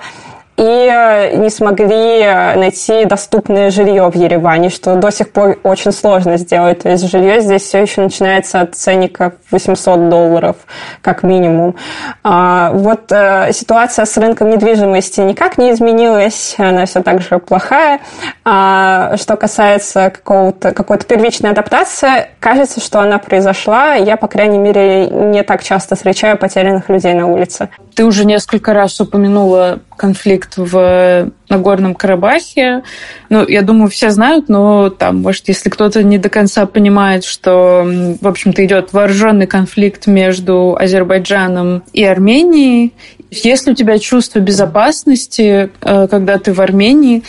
и 0.57 0.63
э, 0.63 1.35
не 1.35 1.49
смогли 1.49 2.21
э, 2.21 2.55
найти 2.55 3.03
доступное 3.03 3.69
жилье 3.71 4.09
в 4.09 4.15
Ереване, 4.15 4.69
что 4.69 4.95
до 4.95 5.11
сих 5.11 5.31
пор 5.31 5.59
очень 5.63 5.91
сложно 5.91 6.37
сделать. 6.37 6.79
То 6.79 6.89
есть 6.89 7.09
жилье 7.09 7.41
здесь 7.41 7.63
все 7.63 7.81
еще 7.81 8.01
начинается 8.01 8.61
от 8.61 8.73
ценника 8.75 9.33
800 9.51 10.09
долларов, 10.09 10.55
как 11.01 11.23
минимум. 11.23 11.75
А, 12.23 12.71
вот 12.71 13.11
э, 13.11 13.51
ситуация 13.51 14.05
с 14.05 14.15
рынком 14.15 14.49
недвижимости 14.49 15.19
никак 15.19 15.57
не 15.57 15.71
изменилась, 15.71 16.55
она 16.57 16.85
все 16.85 17.03
так 17.03 17.21
же 17.21 17.39
плохая. 17.39 17.99
А 18.45 19.17
что 19.17 19.35
касается 19.35 20.09
какого-то, 20.09 20.71
какой-то 20.71 21.05
первичной 21.05 21.51
адаптации, 21.51 22.29
кажется, 22.39 22.79
что 22.79 23.01
она 23.01 23.17
произошла. 23.17 23.95
Я, 23.95 24.15
по 24.15 24.27
крайней 24.27 24.59
мере, 24.59 25.07
не 25.07 25.43
так 25.43 25.63
часто 25.63 25.95
встречаю 25.95 26.37
потерянных 26.37 26.87
людей 26.87 27.13
на 27.13 27.27
улице. 27.27 27.67
Ты 27.93 28.05
уже 28.05 28.25
несколько 28.25 28.73
раз 28.73 28.99
упомянула 29.01 29.79
конфликт 29.97 30.44
в 30.57 31.31
Нагорном 31.49 31.95
Карабахе. 31.95 32.83
Ну, 33.29 33.47
я 33.47 33.61
думаю, 33.61 33.89
все 33.89 34.09
знают, 34.09 34.49
но 34.49 34.89
там, 34.89 35.21
может, 35.21 35.47
если 35.47 35.69
кто-то 35.69 36.03
не 36.03 36.17
до 36.17 36.29
конца 36.29 36.65
понимает, 36.65 37.23
что, 37.23 37.83
в 38.21 38.27
общем-то, 38.27 38.65
идет 38.65 38.93
вооруженный 38.93 39.47
конфликт 39.47 40.07
между 40.07 40.75
Азербайджаном 40.79 41.83
и 41.93 42.03
Арменией. 42.03 42.93
Если 43.31 43.71
у 43.71 43.75
тебя 43.75 43.99
чувство 43.99 44.39
безопасности, 44.39 45.69
э, 45.81 46.07
когда 46.07 46.37
ты 46.37 46.53
в 46.53 46.61
Армении, 46.61 47.23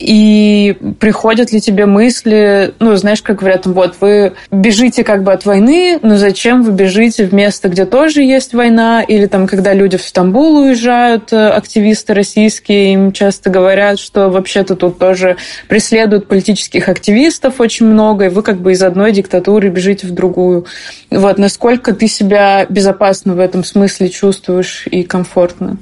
и 0.00 0.76
приходят 0.98 1.52
ли 1.52 1.60
тебе 1.60 1.84
мысли, 1.84 2.72
ну, 2.78 2.96
знаешь, 2.96 3.20
как 3.20 3.40
говорят, 3.40 3.66
вот 3.66 3.96
вы 4.00 4.32
бежите 4.50 5.04
как 5.04 5.22
бы 5.22 5.32
от 5.32 5.44
войны, 5.44 5.98
но 6.00 6.16
зачем 6.16 6.62
вы 6.62 6.72
бежите 6.72 7.26
в 7.26 7.34
место, 7.34 7.68
где 7.68 7.84
тоже 7.84 8.22
есть 8.22 8.54
война, 8.54 9.02
или 9.02 9.26
там, 9.26 9.46
когда 9.46 9.74
люди 9.74 9.98
в 9.98 10.02
Стамбул 10.02 10.56
уезжают, 10.56 11.34
э, 11.34 11.48
активисты 11.48 12.14
российские, 12.14 12.94
им 12.94 13.12
часто 13.12 13.50
говорят, 13.50 13.98
что 13.98 14.30
вообще-то 14.30 14.74
тут 14.74 14.98
тоже 14.98 15.36
преследуют 15.68 16.28
политических 16.28 16.88
активистов 16.88 17.60
очень 17.60 17.84
много, 17.84 18.26
и 18.26 18.28
вы 18.30 18.42
как 18.42 18.58
бы 18.58 18.72
из 18.72 18.82
одной 18.82 19.12
диктатуры 19.12 19.68
бежите 19.68 20.06
в 20.06 20.12
другую. 20.12 20.64
Вот, 21.10 21.38
насколько 21.38 21.92
ты 21.92 22.08
себя 22.08 22.64
безопасно 22.66 23.34
в 23.34 23.38
этом 23.38 23.64
смысле 23.64 24.08
чувствуешь 24.08 24.86
и 24.90 25.02
комфортно? 25.02 25.76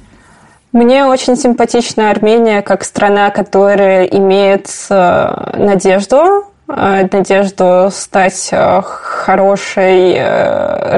Мне 0.73 1.07
очень 1.07 1.37
симпатична 1.37 2.11
Армения 2.11 2.61
как 2.61 2.85
страна, 2.85 3.31
которая 3.31 4.05
имеет 4.05 4.69
э, 4.91 5.57
надежду, 5.57 6.45
надежду 6.69 7.89
стать 7.91 8.49
э, 8.53 8.83
хорошей, 8.83 10.19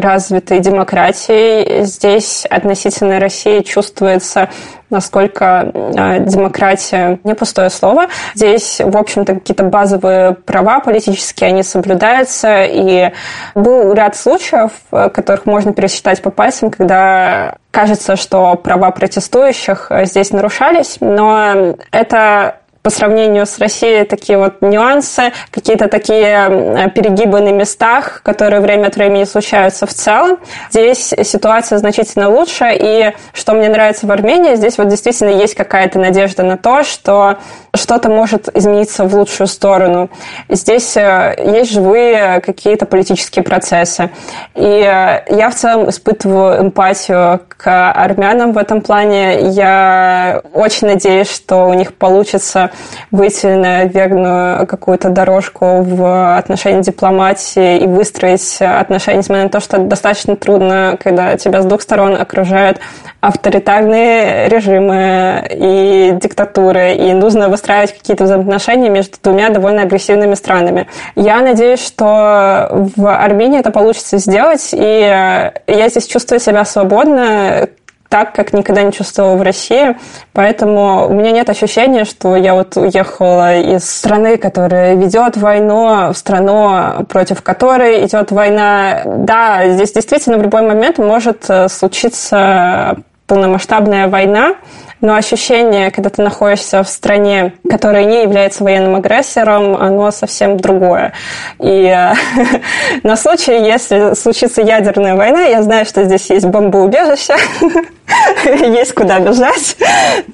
развитой 0.01 0.61
демократией. 0.61 1.85
Здесь 1.85 2.45
относительно 2.51 3.21
России 3.21 3.61
чувствуется 3.61 4.49
насколько 4.91 5.71
э, 5.73 6.21
демократия 6.21 7.19
не 7.25 7.35
пустое 7.35 7.71
слово. 7.71 8.09
Здесь, 8.35 8.81
в 8.81 8.97
общем-то, 8.97 9.35
какие-то 9.35 9.65
базовые 9.65 10.35
права 10.35 10.81
политические, 10.81 11.49
они 11.49 11.63
соблюдаются. 11.63 12.65
И 12.65 13.13
был 13.55 13.93
ряд 13.93 14.17
случаев, 14.17 14.73
э, 14.91 15.09
которых 15.09 15.47
можно 15.47 15.73
пересчитать 15.73 16.21
по 16.21 16.31
пальцам, 16.31 16.71
когда 16.71 17.55
кажется, 17.71 18.17
что 18.17 18.57
права 18.57 18.91
протестующих 18.91 19.87
э, 19.91 20.05
здесь 20.05 20.33
нарушались, 20.33 20.97
но 21.01 21.77
это 21.93 22.57
по 22.83 22.91
сравнению 22.91 23.45
с 23.47 23.59
Россией 23.59 24.05
такие 24.05 24.39
вот 24.39 24.63
нюансы, 24.63 25.33
какие-то 25.51 25.89
такие 25.89 26.91
перегибы 26.95 27.41
на 27.41 27.51
местах, 27.51 28.23
которые 28.23 28.61
время 28.61 28.87
от 28.87 28.97
времени 28.97 29.25
случаются 29.25 29.87
в 29.87 29.93
целом. 29.93 30.39
Здесь 30.71 31.13
ситуация 31.25 31.79
значительно 31.79 32.31
лучше, 32.31 32.67
и 32.73 33.13
что 33.33 33.53
мне 33.53 33.69
нравится 33.69 34.07
в 34.07 34.11
Армении, 34.11 34.55
здесь 34.55 34.79
вот 34.79 34.89
действительно 34.89 35.31
есть 35.31 35.55
какая-то 35.55 35.99
надежда 35.99 36.43
на 36.43 36.57
то, 36.57 36.83
что 36.83 37.39
что-то 37.75 38.09
может 38.09 38.55
измениться 38.57 39.05
в 39.05 39.15
лучшую 39.15 39.47
сторону. 39.47 40.11
Здесь 40.49 40.97
э, 40.97 41.37
есть 41.39 41.73
живые 41.73 42.41
какие-то 42.41 42.87
политические 42.87 43.45
процессы. 43.45 44.11
И 44.55 44.63
э, 44.63 45.25
я 45.29 45.51
в 45.51 45.55
целом 45.55 45.89
испытываю 45.89 46.63
эмпатию 46.63 47.41
к 47.49 47.91
армянам 47.93 48.53
в 48.53 48.59
этом 48.59 48.81
плане. 48.81 49.51
Я 49.51 50.43
очень 50.53 50.89
надеюсь, 50.89 51.31
что 51.31 51.67
у 51.67 51.75
них 51.75 51.95
получится 51.95 52.71
выйти 53.11 53.47
на 53.47 53.85
верную 53.85 54.67
какую-то 54.67 55.11
дорожку 55.11 55.83
в 55.83 56.37
отношении 56.39 56.83
дипломатии 56.83 57.79
и 57.79 57.87
выстроить 57.87 58.61
отношения, 58.61 59.19
несмотря 59.19 59.45
на 59.45 59.51
то, 59.51 59.61
что 59.61 59.79
достаточно 59.79 60.37
трудно, 60.37 60.97
когда 61.03 61.37
тебя 61.37 61.63
с 61.63 61.67
двух 61.67 61.83
сторон 61.83 62.15
окружают 62.15 62.81
авторитарные 63.21 64.49
режимы 64.49 65.47
и 65.51 66.13
диктатуры, 66.21 66.95
и 66.95 67.13
нужно 67.13 67.49
выстраивать 67.61 67.93
какие-то 67.93 68.25
взаимоотношения 68.25 68.89
между 68.89 69.17
двумя 69.23 69.51
довольно 69.51 69.83
агрессивными 69.83 70.35
странами. 70.35 70.87
Я 71.15 71.41
надеюсь, 71.41 71.85
что 71.85 72.89
в 72.97 73.07
Армении 73.07 73.61
это 73.61 73.71
получится 73.71 74.19
сделать, 74.19 74.71
и 74.73 75.53
я 75.67 75.89
здесь 75.89 76.07
чувствую 76.07 76.41
себя 76.41 76.65
свободно, 76.65 77.69
так, 78.09 78.33
как 78.33 78.53
никогда 78.53 78.83
не 78.83 78.93
чувствовала 78.93 79.37
в 79.37 79.43
России. 79.43 79.97
Поэтому 80.33 81.07
у 81.07 81.15
меня 81.15 81.31
нет 81.31 81.49
ощущения, 81.49 82.05
что 82.05 82.35
я 82.35 82.55
вот 82.55 82.77
уехала 82.77 83.57
из 83.57 83.89
страны, 83.89 84.37
которая 84.37 84.97
ведет 84.97 85.37
войну, 85.37 86.13
в 86.13 86.17
страну, 86.17 87.05
против 87.09 87.43
которой 87.43 88.05
идет 88.05 88.33
война. 88.33 89.03
Да, 89.05 89.69
здесь 89.69 89.93
действительно 89.93 90.39
в 90.39 90.43
любой 90.43 90.63
момент 90.63 90.99
может 90.99 91.45
э, 91.49 91.69
случиться 91.69 92.97
полномасштабная 93.29 94.09
война, 94.09 94.57
но 95.01 95.15
ощущение, 95.15 95.91
когда 95.91 96.11
ты 96.11 96.23
находишься 96.23 96.83
в 96.83 96.89
стране, 96.89 97.55
которая 97.69 98.05
не 98.05 98.23
является 98.23 98.65
военным 98.65 98.97
агрессором, 98.97 99.77
оно 99.77 100.11
совсем 100.11 100.57
другое. 100.57 101.13
И 101.59 101.85
э, 101.85 102.13
на 103.03 103.17
случай, 103.17 103.65
если 103.65 104.15
случится 104.15 104.63
ядерная 104.63 105.17
война, 105.17 105.43
я 105.43 105.63
знаю, 105.63 105.87
что 105.87 106.05
здесь 106.05 106.29
есть 106.31 106.47
бомбоубежище, 106.47 107.35
есть 108.45 108.93
куда 108.95 109.21
бежать. 109.21 109.77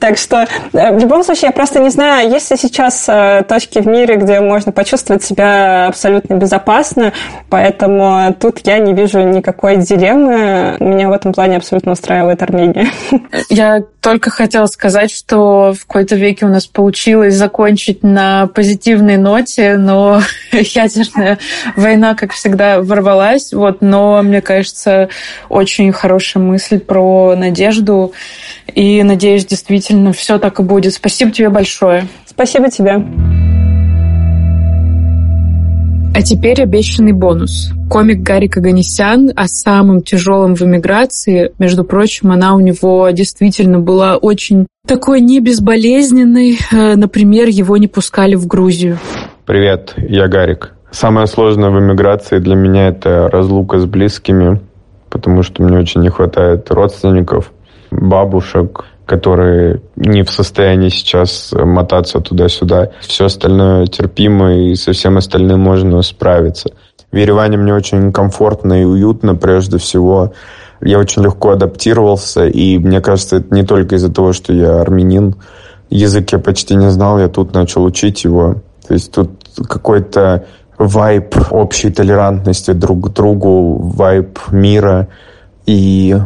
Так 0.00 0.18
что 0.18 0.46
э, 0.72 0.92
в 0.92 0.98
любом 0.98 1.22
случае 1.22 1.48
я 1.48 1.52
просто 1.52 1.80
не 1.80 1.90
знаю, 1.90 2.30
есть 2.30 2.50
ли 2.50 2.56
сейчас 2.56 3.04
э, 3.08 3.44
точки 3.48 3.80
в 3.80 3.86
мире, 3.86 4.16
где 4.16 4.40
можно 4.40 4.72
почувствовать 4.72 5.22
себя 5.22 5.86
абсолютно 5.86 6.34
безопасно, 6.34 7.12
поэтому 7.50 8.34
тут 8.34 8.60
я 8.66 8.78
не 8.78 8.94
вижу 8.94 9.20
никакой 9.20 9.76
дилеммы. 9.76 10.76
Меня 10.80 11.08
в 11.08 11.12
этом 11.12 11.32
плане 11.32 11.58
абсолютно 11.58 11.92
устраивает 11.92 12.42
Армения. 12.42 12.88
Я 13.48 13.82
только 14.06 14.30
хотела 14.30 14.66
сказать, 14.66 15.10
что 15.10 15.74
в 15.74 15.84
какой-то 15.84 16.14
веке 16.14 16.46
у 16.46 16.48
нас 16.48 16.68
получилось 16.68 17.34
закончить 17.34 18.04
на 18.04 18.46
позитивной 18.46 19.16
ноте, 19.16 19.76
но 19.76 20.22
ядерная 20.52 21.40
война, 21.74 22.14
как 22.14 22.30
всегда, 22.30 22.80
ворвалась. 22.80 23.52
Вот, 23.52 23.78
но, 23.80 24.22
мне 24.22 24.40
кажется, 24.42 25.08
очень 25.48 25.90
хорошая 25.90 26.40
мысль 26.40 26.78
про 26.78 27.34
надежду. 27.34 28.12
И 28.72 29.02
надеюсь, 29.02 29.44
действительно, 29.44 30.12
все 30.12 30.38
так 30.38 30.60
и 30.60 30.62
будет. 30.62 30.94
Спасибо 30.94 31.32
тебе 31.32 31.48
большое. 31.48 32.06
Спасибо 32.26 32.70
тебе. 32.70 33.45
А 36.16 36.22
теперь 36.22 36.62
обещанный 36.62 37.12
бонус. 37.12 37.70
Комик 37.90 38.22
Гарри 38.22 38.46
Каганесян 38.46 39.32
о 39.36 39.46
самом 39.48 40.00
тяжелом 40.00 40.54
в 40.54 40.62
эмиграции. 40.62 41.52
Между 41.58 41.84
прочим, 41.84 42.32
она 42.32 42.54
у 42.54 42.60
него 42.60 43.10
действительно 43.10 43.80
была 43.80 44.16
очень 44.16 44.66
такой 44.88 45.20
не 45.20 45.40
безболезненной. 45.40 46.56
Э, 46.72 46.96
например, 46.96 47.48
его 47.48 47.76
не 47.76 47.86
пускали 47.86 48.34
в 48.34 48.46
Грузию. 48.46 48.98
Привет, 49.44 49.92
я 49.98 50.26
Гарик. 50.26 50.72
Самое 50.90 51.26
сложное 51.26 51.68
в 51.68 51.78
эмиграции 51.78 52.38
для 52.38 52.54
меня 52.56 52.88
это 52.88 53.28
разлука 53.28 53.78
с 53.78 53.84
близкими, 53.84 54.58
потому 55.10 55.42
что 55.42 55.62
мне 55.62 55.76
очень 55.76 56.00
не 56.00 56.08
хватает 56.08 56.70
родственников, 56.70 57.52
бабушек, 57.90 58.86
которые 59.06 59.80
не 59.94 60.24
в 60.24 60.30
состоянии 60.30 60.88
сейчас 60.88 61.54
мотаться 61.56 62.20
туда-сюда. 62.20 62.90
Все 63.00 63.26
остальное 63.26 63.86
терпимо, 63.86 64.54
и 64.54 64.74
со 64.74 64.92
всем 64.92 65.16
остальным 65.16 65.60
можно 65.60 66.02
справиться. 66.02 66.70
В 67.12 67.16
Ереване 67.16 67.56
мне 67.56 67.72
очень 67.72 68.12
комфортно 68.12 68.82
и 68.82 68.84
уютно, 68.84 69.36
прежде 69.36 69.78
всего. 69.78 70.32
Я 70.80 70.98
очень 70.98 71.22
легко 71.22 71.50
адаптировался, 71.50 72.46
и 72.46 72.78
мне 72.78 73.00
кажется, 73.00 73.36
это 73.36 73.54
не 73.54 73.62
только 73.62 73.94
из-за 73.94 74.12
того, 74.12 74.32
что 74.32 74.52
я 74.52 74.80
армянин. 74.80 75.36
Язык 75.88 76.32
я 76.32 76.38
почти 76.38 76.74
не 76.74 76.90
знал, 76.90 77.18
я 77.20 77.28
тут 77.28 77.54
начал 77.54 77.84
учить 77.84 78.24
его. 78.24 78.56
То 78.86 78.94
есть 78.94 79.12
тут 79.12 79.30
какой-то 79.68 80.46
вайб 80.78 81.34
общей 81.50 81.90
толерантности 81.90 82.72
друг 82.72 83.08
к 83.08 83.12
другу, 83.12 83.78
вайб 83.78 84.38
мира. 84.50 85.08
И 85.64 86.16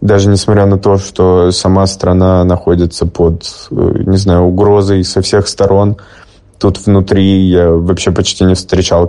даже 0.00 0.28
несмотря 0.28 0.66
на 0.66 0.78
то, 0.78 0.98
что 0.98 1.50
сама 1.50 1.86
страна 1.86 2.44
находится 2.44 3.06
под, 3.06 3.42
э, 3.70 4.02
не 4.06 4.16
знаю, 4.16 4.42
угрозой 4.42 5.04
со 5.04 5.22
всех 5.22 5.48
сторон, 5.48 5.96
Тут 6.58 6.84
внутри 6.86 7.46
я 7.46 7.70
вообще 7.70 8.10
почти 8.10 8.44
не 8.44 8.54
встречал 8.54 9.08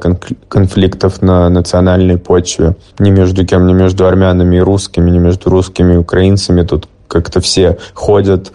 конфликтов 0.50 1.24
на 1.24 1.50
национальной 1.50 2.18
почве. 2.18 2.76
Ни 3.00 3.10
между 3.10 3.44
кем, 3.44 3.66
ни 3.66 3.74
между 3.74 4.06
армянами 4.06 4.58
и 4.58 4.60
русскими, 4.60 5.10
ни 5.10 5.18
между 5.18 5.50
русскими 5.50 5.96
и 5.96 5.98
украинцами. 5.98 6.62
Тут 6.62 6.88
как-то 7.08 7.42
все 7.42 7.80
ходят. 7.96 8.52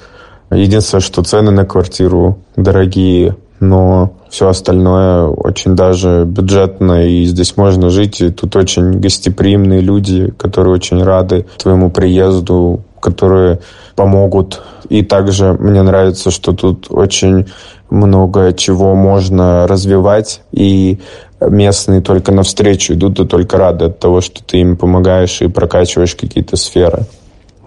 Единственное, 0.50 1.02
что 1.02 1.24
цены 1.24 1.50
на 1.50 1.64
квартиру 1.64 2.38
дорогие, 2.54 3.36
но 3.68 4.12
все 4.28 4.48
остальное 4.48 5.26
очень 5.26 5.76
даже 5.76 6.24
бюджетно, 6.24 7.06
и 7.06 7.24
здесь 7.24 7.56
можно 7.56 7.90
жить, 7.90 8.20
и 8.20 8.30
тут 8.30 8.56
очень 8.56 9.00
гостеприимные 9.00 9.80
люди, 9.80 10.32
которые 10.36 10.74
очень 10.74 11.02
рады 11.02 11.46
твоему 11.56 11.90
приезду, 11.90 12.82
которые 13.00 13.60
помогут. 13.96 14.62
И 14.88 15.02
также 15.02 15.52
мне 15.52 15.82
нравится, 15.82 16.30
что 16.30 16.52
тут 16.52 16.86
очень 16.90 17.46
много 17.90 18.52
чего 18.52 18.94
можно 18.94 19.66
развивать, 19.66 20.42
и 20.52 20.98
местные 21.40 22.00
только 22.00 22.32
навстречу 22.32 22.94
идут 22.94 23.20
и 23.20 23.26
только 23.26 23.56
рады 23.56 23.86
от 23.86 23.98
того, 23.98 24.20
что 24.20 24.42
ты 24.42 24.58
им 24.58 24.76
помогаешь 24.76 25.42
и 25.42 25.48
прокачиваешь 25.48 26.14
какие-то 26.14 26.56
сферы. 26.56 27.06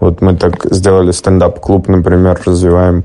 Вот 0.00 0.20
мы 0.20 0.36
так 0.36 0.66
сделали 0.70 1.10
стендап-клуб, 1.10 1.88
например, 1.88 2.40
развиваем 2.44 3.04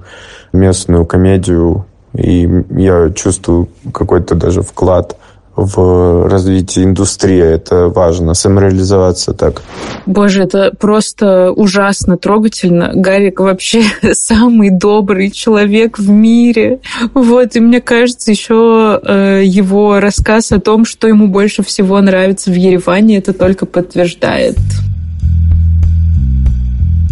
местную 0.52 1.06
комедию, 1.06 1.86
и 2.16 2.50
я 2.70 3.10
чувствую 3.12 3.70
какой-то 3.92 4.36
даже 4.36 4.62
вклад 4.62 5.18
в 5.56 6.28
развитие 6.30 6.86
индустрии. 6.86 7.40
Это 7.40 7.88
важно, 7.88 8.34
самореализоваться 8.34 9.34
так. 9.34 9.62
Боже, 10.06 10.44
это 10.44 10.74
просто 10.80 11.52
ужасно 11.52 12.18
трогательно. 12.18 12.92
Гарик 12.94 13.40
вообще 13.40 13.84
самый 14.14 14.72
добрый 14.72 15.30
человек 15.30 16.00
в 16.00 16.10
мире. 16.10 16.80
Вот, 17.14 17.56
и 17.56 17.60
мне 17.60 17.82
кажется, 17.82 18.32
еще 18.32 19.00
э, 19.04 19.42
его 19.46 20.00
рассказ 20.00 20.52
о 20.52 20.60
том, 20.60 20.86
что 20.86 21.08
ему 21.08 21.28
больше 21.28 21.64
всего 21.64 22.02
нравится 22.02 22.50
в 22.50 22.56
Ереване, 22.56 23.18
это 23.18 23.34
только 23.34 23.66
подтверждает. 23.66 24.58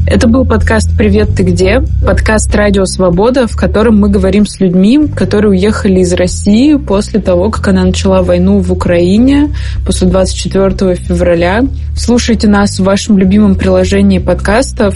Это 0.07 0.27
был 0.27 0.45
подкаст 0.45 0.89
«Привет, 0.97 1.35
ты 1.37 1.43
где?» 1.43 1.83
Подкаст 2.03 2.53
«Радио 2.55 2.85
Свобода», 2.85 3.45
в 3.47 3.55
котором 3.55 3.99
мы 3.99 4.09
говорим 4.09 4.47
с 4.47 4.59
людьми, 4.59 5.07
которые 5.15 5.51
уехали 5.51 5.99
из 5.99 6.11
России 6.13 6.75
после 6.75 7.21
того, 7.21 7.51
как 7.51 7.67
она 7.67 7.85
начала 7.85 8.23
войну 8.23 8.57
в 8.59 8.73
Украине, 8.73 9.53
после 9.85 10.07
24 10.07 10.95
февраля. 10.95 11.63
Слушайте 11.95 12.47
нас 12.47 12.79
в 12.79 12.83
вашем 12.83 13.19
любимом 13.19 13.55
приложении 13.55 14.17
подкастов. 14.17 14.95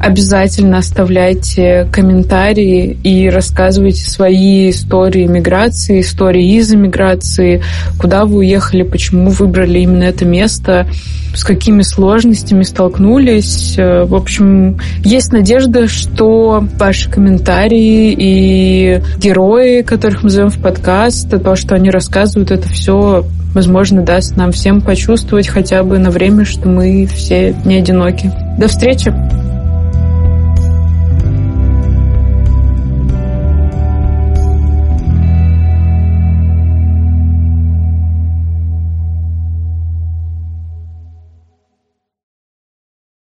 Обязательно 0.00 0.78
оставляйте 0.78 1.88
комментарии 1.90 2.96
и 3.02 3.28
рассказывайте 3.28 4.08
свои 4.08 4.70
истории 4.70 5.26
миграции, 5.26 6.00
истории 6.00 6.56
из 6.56 6.72
эмиграции, 6.72 7.62
куда 7.98 8.24
вы 8.24 8.38
уехали, 8.38 8.82
почему 8.82 9.30
выбрали 9.30 9.80
именно 9.80 10.04
это 10.04 10.24
место, 10.24 10.86
с 11.34 11.42
какими 11.42 11.82
сложностями 11.82 12.62
столкнулись. 12.62 13.74
В 13.76 14.14
общем, 14.44 14.78
есть 15.02 15.32
надежда, 15.32 15.88
что 15.88 16.66
ваши 16.78 17.10
комментарии 17.10 18.14
и 18.16 19.02
герои, 19.18 19.82
которых 19.82 20.22
мы 20.22 20.30
зовем 20.30 20.50
в 20.50 20.58
подкаст, 20.58 21.30
то, 21.30 21.56
что 21.56 21.74
они 21.74 21.90
рассказывают, 21.90 22.50
это 22.50 22.68
все, 22.68 23.24
возможно, 23.54 24.02
даст 24.02 24.36
нам 24.36 24.52
всем 24.52 24.80
почувствовать 24.80 25.48
хотя 25.48 25.82
бы 25.82 25.98
на 25.98 26.10
время, 26.10 26.44
что 26.44 26.68
мы 26.68 27.06
все 27.06 27.54
не 27.64 27.76
одиноки. 27.76 28.30
До 28.58 28.68
встречи! 28.68 29.43